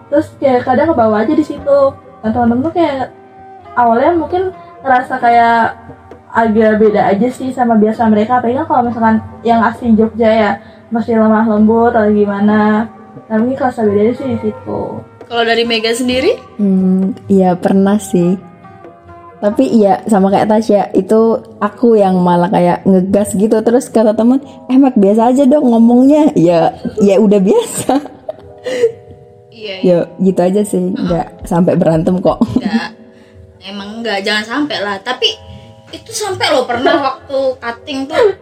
Terus 0.09 0.27
kayak 0.41 0.65
kadang 0.65 0.89
ke 0.89 0.95
bawah 0.97 1.21
aja 1.21 1.33
di 1.37 1.45
situ. 1.45 1.79
Nah 2.25 2.29
teman-teman 2.33 2.65
tuh 2.65 2.73
kayak 2.73 3.13
awalnya 3.77 4.11
mungkin 4.17 4.51
ngerasa 4.81 5.13
kayak 5.21 5.77
agak 6.29 6.77
beda 6.77 7.09
aja 7.09 7.27
sih 7.33 7.49
sama 7.49 7.73
biasa 7.75 8.05
mereka 8.05 8.37
apalagi 8.37 8.61
kalau 8.69 8.85
misalkan 8.85 9.17
yang 9.41 9.65
asli 9.65 9.97
Jogja 9.97 10.29
ya 10.29 10.51
masih 10.93 11.17
lemah 11.17 11.45
lembut 11.45 11.93
atau 11.93 12.09
gimana 12.09 12.85
nah 13.25 13.35
mungkin 13.37 13.57
kerasa 13.57 13.81
beda 13.85 14.13
sih 14.13 14.25
di 14.25 14.37
situ 14.41 14.81
Kalau 15.29 15.45
dari 15.45 15.61
Mega 15.61 15.93
sendiri? 15.93 16.33
Hmm, 16.57 17.13
iya 17.29 17.53
pernah 17.53 18.01
sih. 18.01 18.33
Tapi 19.37 19.61
iya 19.69 20.01
sama 20.09 20.33
kayak 20.33 20.49
Tasya 20.49 20.89
itu 20.97 21.37
aku 21.61 22.01
yang 22.01 22.17
malah 22.17 22.49
kayak 22.49 22.81
ngegas 22.81 23.37
gitu 23.37 23.61
terus 23.61 23.93
kata 23.93 24.17
teman, 24.17 24.41
eh 24.73 24.81
Mak 24.81 24.97
biasa 24.97 25.29
aja 25.29 25.45
dong 25.45 25.69
ngomongnya. 25.69 26.33
Ya 26.33 26.73
ya 26.97 27.21
udah 27.21 27.37
biasa. 27.45 27.93
Iya, 29.53 29.75
ya 29.85 29.97
gitu 30.17 30.39
aja 30.41 30.61
sih, 30.65 30.81
nggak 30.97 31.45
sampai 31.45 31.77
berantem 31.77 32.17
kok. 32.17 32.41
enggak. 32.57 32.89
Emang 33.61 34.01
enggak, 34.01 34.25
jangan 34.25 34.43
sampai 34.49 34.81
lah. 34.81 34.97
Tapi 35.05 35.29
itu 35.91 36.11
sampai 36.11 36.53
loh 36.53 36.65
pernah 36.65 36.95
waktu 36.99 37.39
cutting 37.57 38.05
tuh 38.05 38.35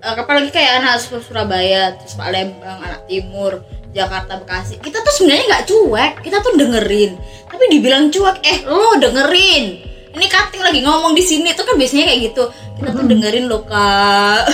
eh, 0.00 0.14
apalagi 0.16 0.48
kayak 0.48 0.80
anak 0.80 0.96
Sur- 1.00 1.20
Surabaya, 1.20 1.96
terus 1.96 2.16
Palembang, 2.16 2.80
anak 2.80 3.04
Timur, 3.04 3.60
Jakarta, 3.92 4.40
Bekasi. 4.40 4.80
Kita 4.80 5.00
tuh 5.00 5.12
sebenarnya 5.12 5.44
nggak 5.50 5.64
cuek, 5.68 6.12
kita 6.24 6.36
tuh 6.40 6.52
dengerin. 6.56 7.20
Tapi 7.50 7.64
dibilang 7.68 8.08
cuek, 8.08 8.36
eh 8.40 8.58
lo 8.64 8.96
dengerin. 8.96 9.64
Ini 10.10 10.26
cutting 10.26 10.62
lagi 10.64 10.80
ngomong 10.82 11.12
di 11.14 11.22
sini 11.22 11.52
tuh 11.52 11.62
kan 11.68 11.76
biasanya 11.76 12.08
kayak 12.10 12.20
gitu. 12.32 12.44
Kita 12.80 12.88
tuh 12.90 13.04
dengerin 13.06 13.46
loh 13.46 13.62
kak. 13.62 14.48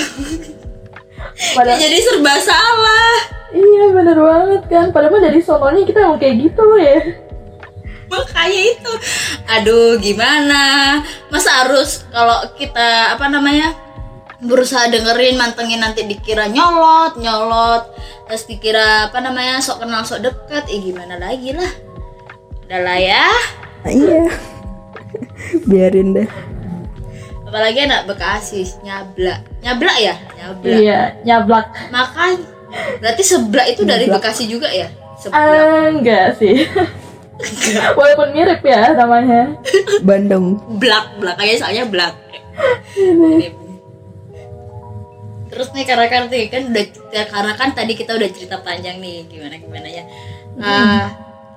padahal 1.56 1.78
Jadi 1.78 1.98
serba 2.00 2.34
salah. 2.40 3.12
iya 3.56 3.88
bener 3.88 4.18
banget 4.20 4.62
kan 4.68 4.86
padahal 4.92 5.16
dari 5.22 5.40
sononya 5.40 5.84
kita 5.88 6.04
emang 6.04 6.20
kayak 6.20 6.36
gitu 6.44 6.66
ya 6.76 6.98
makanya 8.12 8.62
itu 8.76 8.92
aduh 9.50 9.98
gimana 9.98 10.62
masa 11.30 11.66
harus 11.66 12.06
kalau 12.14 12.38
kita 12.54 13.14
apa 13.14 13.26
namanya 13.26 13.74
berusaha 14.42 14.86
dengerin 14.92 15.40
mantengin 15.40 15.80
nanti 15.80 16.04
dikira 16.04 16.46
nyolot 16.46 17.16
nyolot 17.18 17.88
terus 18.28 18.44
dikira 18.44 19.10
apa 19.10 19.18
namanya 19.18 19.58
sok 19.64 19.82
kenal 19.82 20.04
sok 20.04 20.22
deket 20.22 20.64
eh 20.68 20.80
gimana 20.82 21.16
lagi 21.16 21.56
lah 21.56 21.72
udah 22.66 22.80
lah 22.82 22.98
ya 22.98 23.26
Nah, 23.86 23.94
iya. 23.94 24.26
Biarin 25.62 26.10
deh. 26.10 26.26
Apalagi 27.46 27.86
anak 27.86 28.10
Bekasi 28.10 28.66
nyablak 28.82 29.46
nyablak 29.62 29.96
ya 30.02 30.18
nyablak 30.34 30.74
iya 30.74 31.14
nyablak 31.22 31.70
makanya 31.94 32.42
Berarti 33.00 33.22
seblak 33.22 33.66
itu 33.72 33.82
dari 33.86 34.04
Seblak. 34.10 34.20
Bekasi 34.20 34.44
juga 34.50 34.68
ya? 34.68 34.88
Seblak. 35.16 35.38
Ah, 35.38 35.86
enggak 35.88 36.36
sih. 36.36 36.66
Walaupun 37.98 38.28
mirip 38.32 38.64
ya 38.64 38.96
namanya. 38.96 39.56
Bandung. 40.00 40.60
Blak, 40.80 41.20
blak 41.20 41.36
aja 41.40 41.66
soalnya 41.66 41.84
blak. 41.88 42.14
Terus 45.52 45.68
nih 45.72 45.84
karena 45.88 46.06
kan 46.08 46.22
nih, 46.28 46.44
kan 46.52 46.62
udah 46.68 46.84
ya, 47.12 47.24
karena 47.28 47.52
kan 47.56 47.72
tadi 47.72 47.92
kita 47.96 48.12
udah 48.16 48.28
cerita 48.28 48.60
panjang 48.60 49.00
nih 49.00 49.24
gimana 49.28 49.56
gimana 49.56 49.88
ya. 49.88 50.04
Nah, 50.56 51.12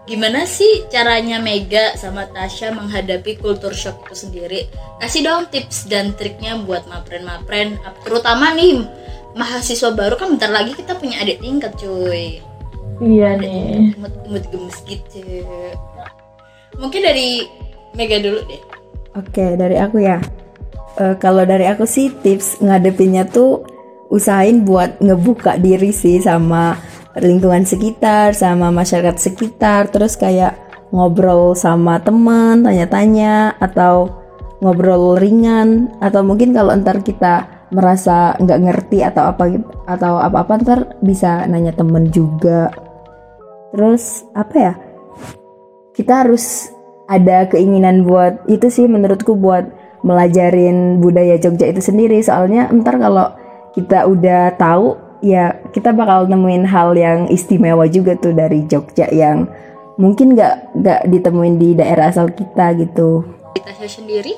gimana 0.08 0.44
sih 0.48 0.88
caranya 0.92 1.39
Mega 1.39 1.96
sama 1.96 2.28
Tasya 2.28 2.76
menghadapi 2.76 3.39
kultur 3.39 3.72
shock 3.76 4.08
itu 4.08 4.15
sendiri? 4.15 4.62
Kasih 5.00 5.24
dong 5.28 5.48
tips 5.52 5.88
dan 5.88 6.15
triknya 6.15 6.60
buat 6.63 6.88
mapren-mapren, 6.88 7.80
terutama 8.04 8.52
nih 8.56 8.84
mahasiswa 9.36 9.92
baru 9.96 10.15
kan 10.20 10.36
bentar 10.36 10.52
lagi 10.52 10.76
kita 10.76 10.96
punya 11.00 11.20
adik 11.24 11.39
tingkat 11.44 11.76
cuy. 11.80 12.49
Iya 13.00 13.40
nih. 13.40 13.96
imut-imut 13.96 14.44
gemes 14.52 14.78
gitu 14.84 15.24
mungkin 16.80 17.02
dari 17.04 17.48
Mega 17.96 18.20
dulu 18.22 18.40
deh 18.48 18.62
Oke, 19.18 19.58
dari 19.58 19.74
aku 19.76 20.06
ya. 20.06 20.22
Eh, 21.02 21.18
kalau 21.18 21.42
dari 21.42 21.66
aku 21.66 21.84
sih 21.90 22.14
tips 22.22 22.62
ngadepinnya 22.62 23.26
tuh 23.26 23.66
usahain 24.14 24.62
buat 24.62 25.02
ngebuka 25.02 25.58
diri 25.58 25.90
sih 25.90 26.22
sama 26.22 26.78
lingkungan 27.18 27.66
sekitar, 27.66 28.38
sama 28.38 28.70
masyarakat 28.70 29.18
sekitar, 29.18 29.90
terus 29.90 30.14
kayak 30.14 30.54
ngobrol 30.94 31.58
sama 31.58 31.98
teman, 32.06 32.62
tanya-tanya 32.62 33.58
atau 33.58 34.14
ngobrol 34.62 35.18
ringan 35.18 35.90
atau 36.06 36.22
mungkin 36.22 36.54
kalau 36.54 36.70
ntar 36.78 37.02
kita 37.02 37.50
merasa 37.74 38.38
nggak 38.38 38.62
ngerti 38.62 39.02
atau 39.02 39.30
apa 39.34 39.44
gitu- 39.50 39.74
atau 39.90 40.22
apa-apa 40.22 40.54
ntar 40.62 40.80
bisa 41.02 41.50
nanya 41.50 41.74
temen 41.74 42.14
juga. 42.14 42.70
Terus 43.73 44.25
apa 44.34 44.55
ya? 44.58 44.73
kita 45.99 46.23
harus 46.23 46.71
ada 47.12 47.43
keinginan 47.51 48.08
buat 48.08 48.47
itu 48.47 48.71
sih 48.71 48.88
menurutku 48.88 49.36
buat 49.36 49.67
melajarin 50.08 51.03
budaya 51.03 51.36
Jogja 51.36 51.67
itu 51.67 51.84
sendiri. 51.84 52.23
Soalnya 52.23 52.71
ntar 52.71 52.95
kalau 53.03 53.36
kita 53.75 54.08
udah 54.08 54.55
tahu 54.55 54.95
ya 55.19 55.60
kita 55.75 55.91
bakal 55.91 56.32
nemuin 56.32 56.63
hal 56.63 56.95
yang 56.95 57.27
istimewa 57.27 57.84
juga 57.91 58.15
tuh 58.15 58.32
dari 58.32 58.63
Jogja 58.63 59.12
yang 59.12 59.51
mungkin 59.99 60.39
nggak 60.39 60.79
nggak 60.79 61.01
ditemuin 61.12 61.55
di 61.60 61.69
daerah 61.75 62.08
asal 62.08 62.32
kita 62.32 62.71
gitu. 62.79 63.27
Tasya 63.60 63.91
sendiri? 63.91 64.32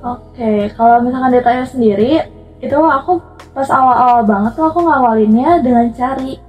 Oke, 0.00 0.72
kalau 0.72 1.04
misalkan 1.04 1.36
ditanya 1.36 1.66
sendiri, 1.68 2.24
itu 2.64 2.78
aku 2.78 3.20
pas 3.52 3.68
awal-awal 3.68 4.24
banget 4.24 4.52
tuh 4.56 4.64
aku 4.64 4.80
ngawalinnya 4.80 5.60
dengan 5.60 5.92
cari 5.92 6.40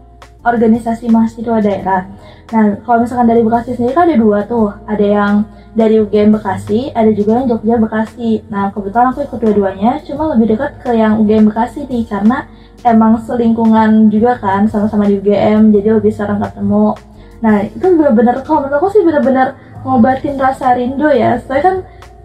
organisasi 0.46 1.10
mahasiswa 1.10 1.58
daerah. 1.62 2.10
Nah, 2.54 2.80
kalau 2.86 3.04
misalkan 3.04 3.28
dari 3.28 3.42
Bekasi 3.44 3.76
sendiri 3.76 3.94
kan 3.94 4.08
ada 4.08 4.18
dua 4.18 4.40
tuh, 4.48 4.72
ada 4.88 5.06
yang 5.06 5.34
dari 5.76 6.00
UGM 6.00 6.34
Bekasi, 6.34 6.90
ada 6.96 7.12
juga 7.12 7.44
yang 7.44 7.48
Jogja 7.52 7.76
Bekasi. 7.78 8.42
Nah, 8.48 8.72
kebetulan 8.72 9.12
aku 9.12 9.28
ikut 9.28 9.40
dua-duanya, 9.42 10.02
cuma 10.08 10.34
lebih 10.34 10.56
dekat 10.56 10.80
ke 10.80 10.96
yang 10.96 11.20
UGM 11.20 11.52
Bekasi 11.52 11.86
nih, 11.86 12.08
karena 12.08 12.48
emang 12.88 13.20
selingkungan 13.22 14.08
juga 14.08 14.40
kan, 14.40 14.66
sama-sama 14.72 15.06
di 15.06 15.20
UGM, 15.20 15.76
jadi 15.76 16.00
lebih 16.00 16.14
sering 16.14 16.40
ketemu. 16.40 16.96
Nah, 17.44 17.56
itu 17.68 17.86
bener-bener, 17.94 18.42
kalau 18.48 18.66
menurut 18.66 18.80
aku 18.80 18.88
sih 18.96 19.04
bener-bener 19.04 19.54
ngobatin 19.86 20.40
rasa 20.40 20.74
rindu 20.74 21.12
ya. 21.12 21.38
Soalnya 21.44 21.64
kan 21.64 21.76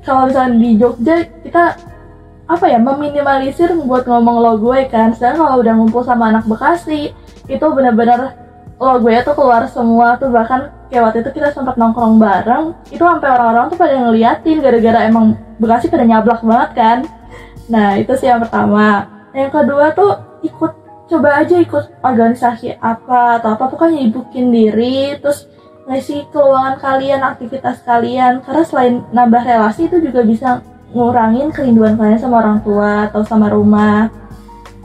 kalau 0.02 0.22
misalnya 0.30 0.58
di 0.58 0.70
Jogja 0.78 1.14
kita 1.46 1.64
apa 2.50 2.66
ya 2.68 2.76
meminimalisir 2.76 3.70
buat 3.86 4.04
ngomong 4.04 4.36
lo 4.42 4.52
gue 4.58 4.90
kan 4.90 5.14
sedangkan 5.14 5.46
kalau 5.46 5.56
udah 5.62 5.74
ngumpul 5.78 6.02
sama 6.04 6.34
anak 6.34 6.44
Bekasi 6.44 7.14
itu 7.48 7.66
bener-bener 7.72 8.38
lo 8.82 8.98
gue 8.98 9.14
tuh 9.22 9.34
keluar 9.38 9.70
semua 9.70 10.18
tuh 10.18 10.30
bahkan 10.34 10.74
kayak 10.90 11.02
waktu 11.06 11.18
itu 11.22 11.30
kita 11.38 11.54
sempat 11.54 11.78
nongkrong 11.78 12.18
bareng 12.18 12.74
itu 12.90 12.98
sampai 12.98 13.30
orang-orang 13.30 13.70
tuh 13.70 13.78
pada 13.78 13.94
ngeliatin 13.94 14.58
gara-gara 14.58 15.06
emang 15.06 15.38
Bekasi 15.62 15.86
pada 15.86 16.02
nyablak 16.02 16.42
banget 16.42 16.70
kan. 16.74 16.98
Nah 17.70 17.94
itu 17.94 18.10
sih 18.18 18.26
yang 18.26 18.42
pertama. 18.42 19.06
Yang 19.30 19.50
kedua 19.54 19.94
tuh 19.94 20.18
ikut 20.42 20.72
coba 21.06 21.28
aja 21.38 21.54
ikut 21.62 22.02
organisasi 22.02 22.82
apa 22.82 23.38
atau 23.38 23.54
apa 23.54 23.70
pokoknya 23.70 24.02
ibukin 24.10 24.50
diri 24.50 25.14
terus 25.22 25.46
ngisi 25.86 26.26
keuangan 26.34 26.82
kalian, 26.82 27.22
aktivitas 27.22 27.78
kalian. 27.86 28.42
Karena 28.42 28.62
selain 28.66 28.94
nambah 29.14 29.38
relasi 29.46 29.86
itu 29.86 30.02
juga 30.02 30.26
bisa 30.26 30.66
ngurangin 30.90 31.54
kerinduan 31.54 31.94
kalian 31.94 32.18
sama 32.18 32.42
orang 32.42 32.58
tua 32.66 33.06
atau 33.06 33.22
sama 33.22 33.46
rumah. 33.46 34.10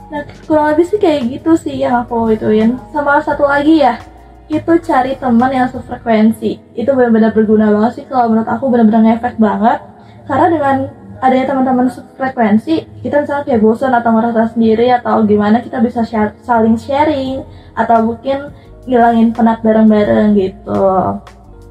Nah, 0.08 0.24
kurang 0.48 0.72
lebih 0.72 0.86
sih 0.88 0.96
kayak 0.96 1.20
gitu 1.28 1.52
sih 1.60 1.76
yang 1.84 2.04
aku 2.04 2.32
ituin. 2.32 2.80
Sama 2.92 3.20
satu 3.20 3.44
lagi 3.44 3.84
ya, 3.84 4.00
itu 4.48 4.72
cari 4.80 5.12
teman 5.20 5.52
yang 5.52 5.68
sefrekuensi. 5.68 6.56
Itu 6.72 6.96
benar-benar 6.96 7.36
berguna 7.36 7.68
banget 7.68 8.02
sih 8.02 8.04
kalau 8.08 8.32
menurut 8.32 8.48
aku 8.48 8.72
benar-benar 8.72 9.04
ngefek 9.04 9.36
banget. 9.36 9.84
Karena 10.24 10.46
dengan 10.48 10.76
adanya 11.20 11.46
teman-teman 11.52 11.92
sefrekuensi, 11.92 13.04
kita 13.04 13.20
misalnya 13.20 13.44
kayak 13.44 13.60
bosan 13.60 13.92
atau 13.92 14.10
ngerasa 14.16 14.56
sendiri 14.56 14.88
atau 14.96 15.20
gimana 15.28 15.60
kita 15.60 15.84
bisa 15.84 16.00
share- 16.08 16.36
saling 16.40 16.80
sharing 16.80 17.44
atau 17.76 18.08
mungkin 18.08 18.48
ngilangin 18.88 19.36
penat 19.36 19.60
bareng-bareng 19.60 20.32
gitu. 20.40 20.88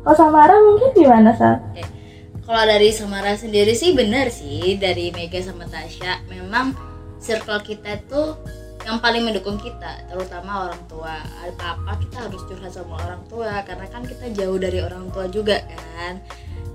Kalau 0.05 0.15
Samara 0.15 0.55
mungkin 0.61 0.93
gimana, 0.93 1.33
Sa? 1.33 1.59
kalau 2.47 2.63
dari 2.63 2.95
Samara 2.95 3.35
sendiri 3.35 3.75
sih 3.75 3.91
bener 3.91 4.31
sih 4.31 4.79
dari 4.79 5.11
Mega 5.11 5.35
sama 5.43 5.67
Tasya 5.67 6.23
memang 6.31 6.71
circle 7.27 7.59
kita 7.59 7.99
itu 7.99 8.39
yang 8.87 9.03
paling 9.03 9.27
mendukung 9.27 9.59
kita 9.59 10.07
terutama 10.07 10.71
orang 10.71 10.79
tua. 10.87 11.19
Apa-apa 11.43 11.99
kita 11.99 12.23
harus 12.23 12.39
curhat 12.47 12.71
sama 12.71 12.95
orang 13.03 13.21
tua 13.27 13.59
karena 13.67 13.83
kan 13.91 14.07
kita 14.07 14.31
jauh 14.31 14.55
dari 14.55 14.79
orang 14.79 15.11
tua 15.11 15.27
juga 15.27 15.59
kan. 15.67 16.23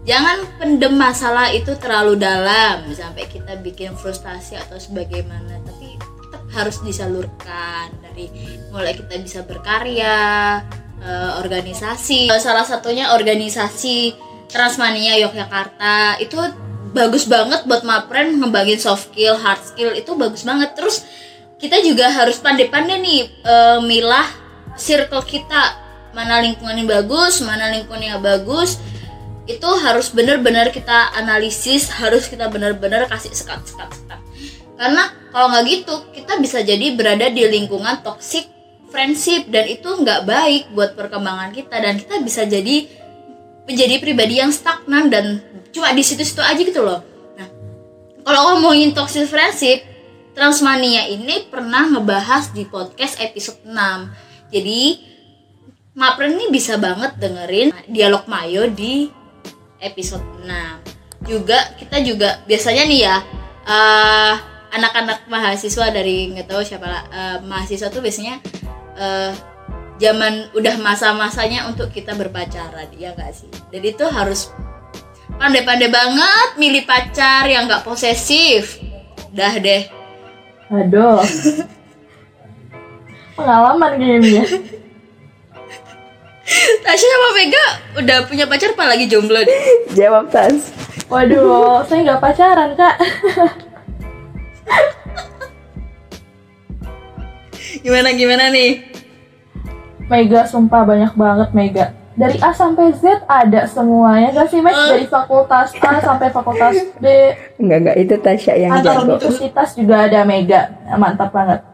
Jangan 0.04 0.44
pendem 0.60 0.92
masalah 0.92 1.48
itu 1.56 1.72
terlalu 1.80 2.20
dalam 2.20 2.84
sampai 2.92 3.24
kita 3.32 3.56
bikin 3.64 3.96
frustasi 3.96 4.60
atau 4.60 4.76
sebagaimana 4.76 5.62
tapi 5.64 5.96
tetap 5.96 6.44
harus 6.52 6.76
disalurkan. 6.84 7.88
Dari 8.04 8.28
mulai 8.68 8.92
kita 8.92 9.16
bisa 9.16 9.40
berkarya 9.48 10.20
eh, 11.00 11.32
organisasi. 11.40 12.28
Salah 12.36 12.68
satunya 12.68 13.16
organisasi 13.16 14.12
Transmania 14.52 15.16
Yogyakarta 15.16 16.20
itu 16.20 16.36
bagus 16.92 17.24
banget 17.24 17.64
buat 17.64 17.82
mapren 17.82 18.38
ngembangin 18.38 18.78
soft 18.78 19.10
skill, 19.10 19.40
hard 19.40 19.60
skill 19.64 19.90
itu 19.96 20.12
bagus 20.14 20.44
banget. 20.44 20.76
Terus 20.76 21.04
kita 21.56 21.80
juga 21.80 22.12
harus 22.12 22.38
pandai-pandai 22.38 23.00
nih 23.00 23.20
eh, 23.42 23.78
milah 23.82 24.28
circle 24.76 25.24
kita 25.24 25.80
mana 26.12 26.44
lingkungan 26.44 26.76
yang 26.76 26.88
bagus, 26.88 27.40
mana 27.40 27.72
lingkungan 27.72 28.16
yang 28.16 28.22
bagus. 28.22 28.78
itu 29.42 29.66
harus 29.66 30.14
bener-bener 30.14 30.70
kita 30.70 31.18
analisis 31.18 31.90
harus 31.90 32.30
kita 32.30 32.46
bener-bener 32.46 33.10
kasih 33.10 33.34
sekat 33.34 33.58
sekat 33.66 33.90
sekat 33.90 34.20
karena 34.78 35.14
kalau 35.30 35.50
nggak 35.50 35.64
gitu 35.66 35.94
kita 36.14 36.38
bisa 36.42 36.58
jadi 36.62 36.94
berada 36.94 37.26
di 37.30 37.46
lingkungan 37.46 38.02
toxic 38.06 38.50
friendship 38.90 39.48
dan 39.48 39.70
itu 39.70 39.88
nggak 39.88 40.28
baik 40.28 40.74
buat 40.74 40.98
perkembangan 40.98 41.54
kita 41.54 41.74
dan 41.80 41.96
kita 42.02 42.18
bisa 42.20 42.42
jadi 42.44 42.90
menjadi 43.68 44.02
pribadi 44.02 44.42
yang 44.42 44.50
stagnan 44.50 45.08
dan 45.12 45.38
cuma 45.70 45.94
di 45.94 46.02
situ-situ 46.02 46.42
aja 46.42 46.58
gitu 46.58 46.82
loh. 46.82 47.00
Nah 47.38 47.48
kalau 48.26 48.54
ngomongin 48.54 48.94
toxic 48.94 49.26
friendship 49.30 49.92
Transmania 50.32 51.04
ini 51.12 51.44
pernah 51.52 51.84
ngebahas 51.92 52.56
di 52.56 52.64
podcast 52.64 53.20
episode 53.20 53.60
6 53.68 54.48
jadi 54.48 54.80
Mapren 55.92 56.40
ini 56.40 56.48
bisa 56.48 56.80
banget 56.80 57.20
dengerin 57.20 57.68
dialog 57.84 58.24
Mayo 58.24 58.64
di 58.72 59.12
episode 59.76 60.24
6 60.40 61.28
juga 61.28 61.76
kita 61.76 62.00
juga 62.00 62.40
biasanya 62.48 62.88
nih 62.88 63.00
ya 63.04 63.16
uh, 63.68 64.34
anak-anak 64.72 65.28
mahasiswa 65.28 65.92
dari 65.92 66.32
nggak 66.32 66.48
tahu 66.48 66.64
siapa 66.64 66.86
lah 66.88 67.02
uh, 67.12 67.38
mahasiswa 67.44 67.92
tuh 67.92 68.00
biasanya 68.00 68.40
uh, 68.96 69.36
zaman 70.02 70.50
udah 70.50 70.82
masa-masanya 70.82 71.70
untuk 71.70 71.94
kita 71.94 72.18
berpacaran 72.18 72.90
ya 72.98 73.14
nggak 73.14 73.30
sih 73.30 73.46
jadi 73.70 73.94
itu 73.94 74.02
harus 74.10 74.50
pandai-pandai 75.38 75.86
banget 75.86 76.48
milih 76.58 76.82
pacar 76.82 77.46
yang 77.46 77.70
nggak 77.70 77.86
posesif 77.86 78.82
dah 79.30 79.54
deh 79.62 79.86
aduh 80.74 81.22
pengalaman 83.38 83.92
gini 84.02 84.42
ya 84.42 84.46
Tasya 86.82 87.08
sama 87.08 87.28
Vega 87.38 87.66
udah 88.02 88.18
punya 88.28 88.44
pacar 88.44 88.76
apa 88.76 88.84
lagi 88.92 89.08
jomblo 89.08 89.40
deh? 89.40 89.60
Jawab 89.96 90.28
Tas. 90.28 90.68
Waduh, 91.08 91.80
saya 91.88 92.04
nggak 92.04 92.20
pacaran 92.20 92.76
kak. 92.76 92.96
gimana 97.80 98.12
gimana 98.12 98.52
nih? 98.52 98.91
Mega 100.10 100.40
sumpah 100.46 100.82
banyak 100.86 101.12
banget 101.14 101.48
Mega. 101.54 101.86
Dari 102.12 102.36
A 102.44 102.52
sampai 102.52 102.92
Z 102.92 103.24
ada 103.24 103.64
semuanya 103.64 104.28
gak 104.36 104.52
sih? 104.52 104.60
Uh. 104.60 104.68
Dari 104.68 105.08
fakultas 105.08 105.72
A 105.80 105.96
sampai 105.96 106.28
fakultas 106.28 106.76
B. 107.00 107.06
Enggak 107.56 107.78
enggak 107.80 107.96
itu 107.96 108.14
Tasya 108.20 108.54
yang 108.60 108.72
Antar 108.76 109.00
jago. 109.00 109.16
universitas 109.16 109.68
juga 109.72 109.94
ada 110.04 110.20
Mega. 110.28 110.76
Mantap 111.00 111.32
banget. 111.32 111.64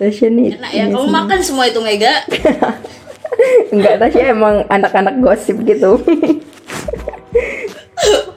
Tasya 0.00 0.28
nih. 0.32 0.56
Enak 0.56 0.70
ya, 0.72 0.84
kamu 0.88 1.04
sih. 1.04 1.12
makan 1.12 1.38
semua 1.44 1.64
itu 1.68 1.80
Mega. 1.84 2.14
Enggak 3.74 3.94
Tasya 4.00 4.22
emang 4.32 4.64
anak-anak 4.72 5.14
gosip 5.20 5.60
gitu. 5.68 6.00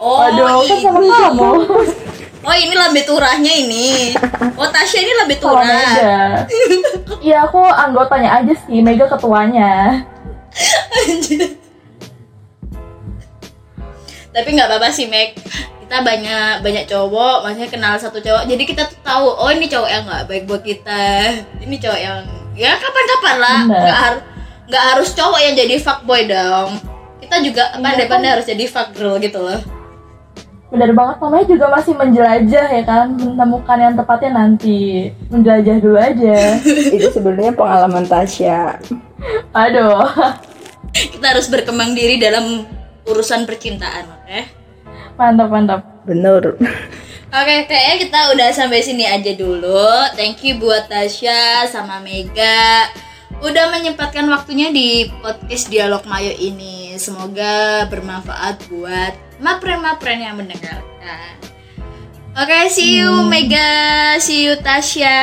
Oh, 0.02 0.18
Waduh, 0.18 0.66
kan 0.68 0.78
sama 0.82 1.00
kamu. 1.00 1.52
Oh, 2.42 2.56
ini 2.58 2.74
lambe 2.74 3.06
turahnya 3.06 3.54
ini. 3.54 4.18
Oh, 4.58 4.66
Tasya 4.66 5.00
ini 5.06 5.14
lambe 5.14 5.36
Sama 5.38 5.62
turah. 5.62 6.42
Iya 7.22 7.46
aku 7.46 7.62
anggotanya 7.62 8.42
aja 8.42 8.54
sih, 8.66 8.82
Mega 8.82 9.06
ketuanya. 9.06 10.02
Tapi 14.32 14.48
nggak 14.58 14.68
apa-apa 14.74 14.90
sih, 14.90 15.06
Meg. 15.06 15.38
Kita 15.86 16.02
banyak 16.02 16.64
banyak 16.64 16.86
cowok, 16.88 17.46
maksudnya 17.46 17.70
kenal 17.70 17.94
satu 18.00 18.18
cowok. 18.24 18.48
Jadi 18.48 18.64
kita 18.64 18.90
tuh 18.90 19.00
tahu, 19.04 19.28
oh 19.28 19.52
ini 19.52 19.68
cowok 19.70 19.90
yang 19.92 20.04
nggak 20.08 20.24
baik 20.26 20.44
buat 20.50 20.64
kita. 20.66 21.30
Ini 21.62 21.76
cowok 21.78 22.00
yang 22.00 22.20
ya 22.58 22.74
kapan-kapan 22.80 23.36
lah. 23.38 23.60
Nggak 23.70 23.98
harus 24.02 24.22
nggak 24.72 24.84
harus 24.96 25.10
cowok 25.14 25.40
yang 25.44 25.54
jadi 25.54 25.76
fuckboy 25.78 26.22
dong. 26.26 26.80
Kita 27.22 27.36
juga 27.44 27.64
Iya, 27.76 27.84
pandai-pandai 27.84 28.30
kan? 28.32 28.34
harus 28.40 28.48
jadi 28.50 28.64
fuck 28.66 28.96
girl 28.96 29.20
gitu 29.20 29.40
loh. 29.44 29.60
Benar 30.72 30.96
banget 30.96 31.18
namanya 31.20 31.46
juga 31.52 31.66
masih 31.68 31.94
menjelajah 32.00 32.66
ya 32.72 32.84
kan, 32.88 33.12
menemukan 33.20 33.78
yang 33.78 33.94
tepatnya 34.00 34.32
nanti. 34.40 35.12
Menjelajah 35.28 35.76
dulu 35.84 35.98
aja. 36.00 36.40
itu 36.96 37.08
sebenarnya 37.12 37.52
pengalaman 37.52 38.08
Tasya. 38.08 38.80
Aduh. 39.52 40.08
Kita 40.92 41.26
harus 41.36 41.52
berkembang 41.52 41.92
diri 41.92 42.20
dalam 42.20 42.64
urusan 43.04 43.44
percintaan, 43.44 44.08
oke? 44.12 44.40
Mantap, 45.20 45.50
mantap. 45.52 45.82
Bener. 46.08 46.56
Oke, 47.32 47.56
kayaknya 47.68 47.96
kita 48.08 48.20
udah 48.36 48.50
sampai 48.52 48.84
sini 48.84 49.08
aja 49.08 49.32
dulu. 49.36 49.88
Thank 50.16 50.44
you 50.44 50.60
buat 50.60 50.88
Tasya 50.88 51.68
sama 51.68 52.00
Mega 52.04 52.92
udah 53.42 53.74
menyempatkan 53.74 54.30
waktunya 54.30 54.70
di 54.70 55.10
podcast 55.24 55.72
Dialog 55.74 56.06
Mayo 56.06 56.30
ini. 56.38 56.94
Semoga 57.02 57.88
bermanfaat 57.90 58.70
buat 58.70 59.31
mapren-mapren 59.42 60.22
yang 60.22 60.38
mendengarkan. 60.38 61.36
Oke, 62.32 62.72
see 62.72 63.04
you 63.04 63.28
Mega, 63.28 64.16
see 64.24 64.48
you 64.48 64.56
Tasya. 64.62 65.20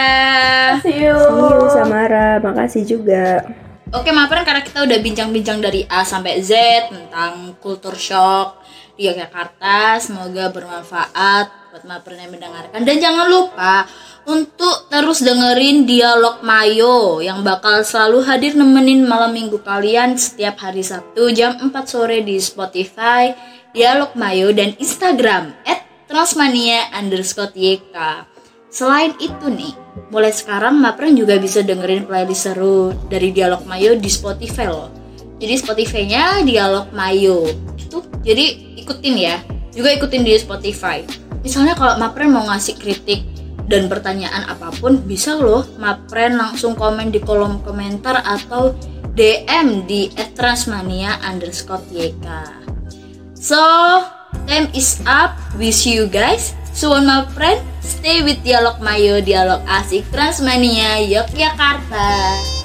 See 0.84 1.08
you. 1.08 1.16
See 1.16 1.40
you 1.56 1.72
Samara, 1.72 2.36
makasih 2.44 2.84
juga. 2.84 3.48
Oke, 3.88 4.12
Mapren 4.12 4.44
karena 4.44 4.60
kita 4.60 4.84
udah 4.84 4.98
bincang-bincang 5.00 5.64
dari 5.64 5.88
A 5.88 6.04
sampai 6.04 6.44
Z 6.44 6.52
tentang 6.92 7.56
kultur 7.56 7.96
shock 7.96 8.60
di 9.00 9.08
Yogyakarta. 9.08 9.96
Semoga 9.96 10.52
bermanfaat 10.52 11.72
buat 11.72 11.84
Mapren 11.88 12.20
yang 12.20 12.28
mendengarkan. 12.36 12.84
Dan 12.84 13.00
jangan 13.00 13.24
lupa 13.32 13.88
untuk 14.28 14.92
terus 14.92 15.24
dengerin 15.24 15.88
Dialog 15.88 16.44
Mayo 16.44 17.24
yang 17.24 17.40
bakal 17.40 17.80
selalu 17.80 18.28
hadir 18.28 18.52
nemenin 18.60 19.08
malam 19.08 19.32
minggu 19.32 19.64
kalian 19.64 20.20
setiap 20.20 20.60
hari 20.60 20.84
Sabtu 20.84 21.32
jam 21.32 21.56
4 21.56 21.72
sore 21.88 22.20
di 22.20 22.36
Spotify, 22.36 23.32
Dialog 23.76 24.16
Mayo, 24.16 24.52
dan 24.56 24.72
Instagram 24.80 25.52
at 25.68 25.84
Transmania 26.08 26.88
underscore. 26.96 27.52
Selain 28.68 29.16
itu 29.20 29.48
nih, 29.48 29.72
mulai 30.12 30.32
sekarang 30.32 30.76
Mapren 30.76 31.16
juga 31.16 31.40
bisa 31.40 31.64
dengerin 31.64 32.04
playlist 32.04 32.48
seru 32.48 32.92
dari 33.08 33.32
Dialog 33.32 33.64
Mayo 33.64 33.96
di 33.96 34.08
Spotify 34.12 34.68
loh. 34.68 34.92
Jadi 35.38 35.54
Spotify-nya 35.56 36.44
Dialog 36.44 36.92
Mayo. 36.92 37.48
Itu 37.78 38.04
jadi 38.20 38.76
ikutin 38.84 39.14
ya. 39.16 39.36
Juga 39.72 39.94
ikutin 39.94 40.26
di 40.26 40.36
Spotify. 40.36 41.04
Misalnya 41.40 41.78
kalau 41.78 41.96
Mapren 41.96 42.34
mau 42.34 42.44
ngasih 42.50 42.76
kritik 42.76 43.24
dan 43.68 43.86
pertanyaan 43.86 44.48
apa 44.48 44.72
pun 44.80 45.00
bisa 45.04 45.36
loh 45.36 45.62
Mapren 45.76 46.40
langsung 46.40 46.74
komen 46.74 47.12
di 47.12 47.20
kolom 47.20 47.60
komentar 47.62 48.24
atau 48.24 48.74
DM 49.14 49.86
di 49.86 50.10
@transmania 50.34 51.20
underscore 51.22 51.84
YK. 51.92 52.26
So, 53.38 53.54
time 54.50 54.66
is 54.74 54.98
up. 55.06 55.38
Wish 55.54 55.86
you 55.86 56.10
guys. 56.10 56.58
Suwon 56.74 57.06
my 57.06 57.22
friend, 57.34 57.62
stay 57.78 58.22
with 58.26 58.42
Dialog 58.42 58.82
Mayo, 58.82 59.22
Dialog 59.22 59.62
Asik 59.66 60.06
Transmania, 60.10 60.98
Yogyakarta. 61.06 62.57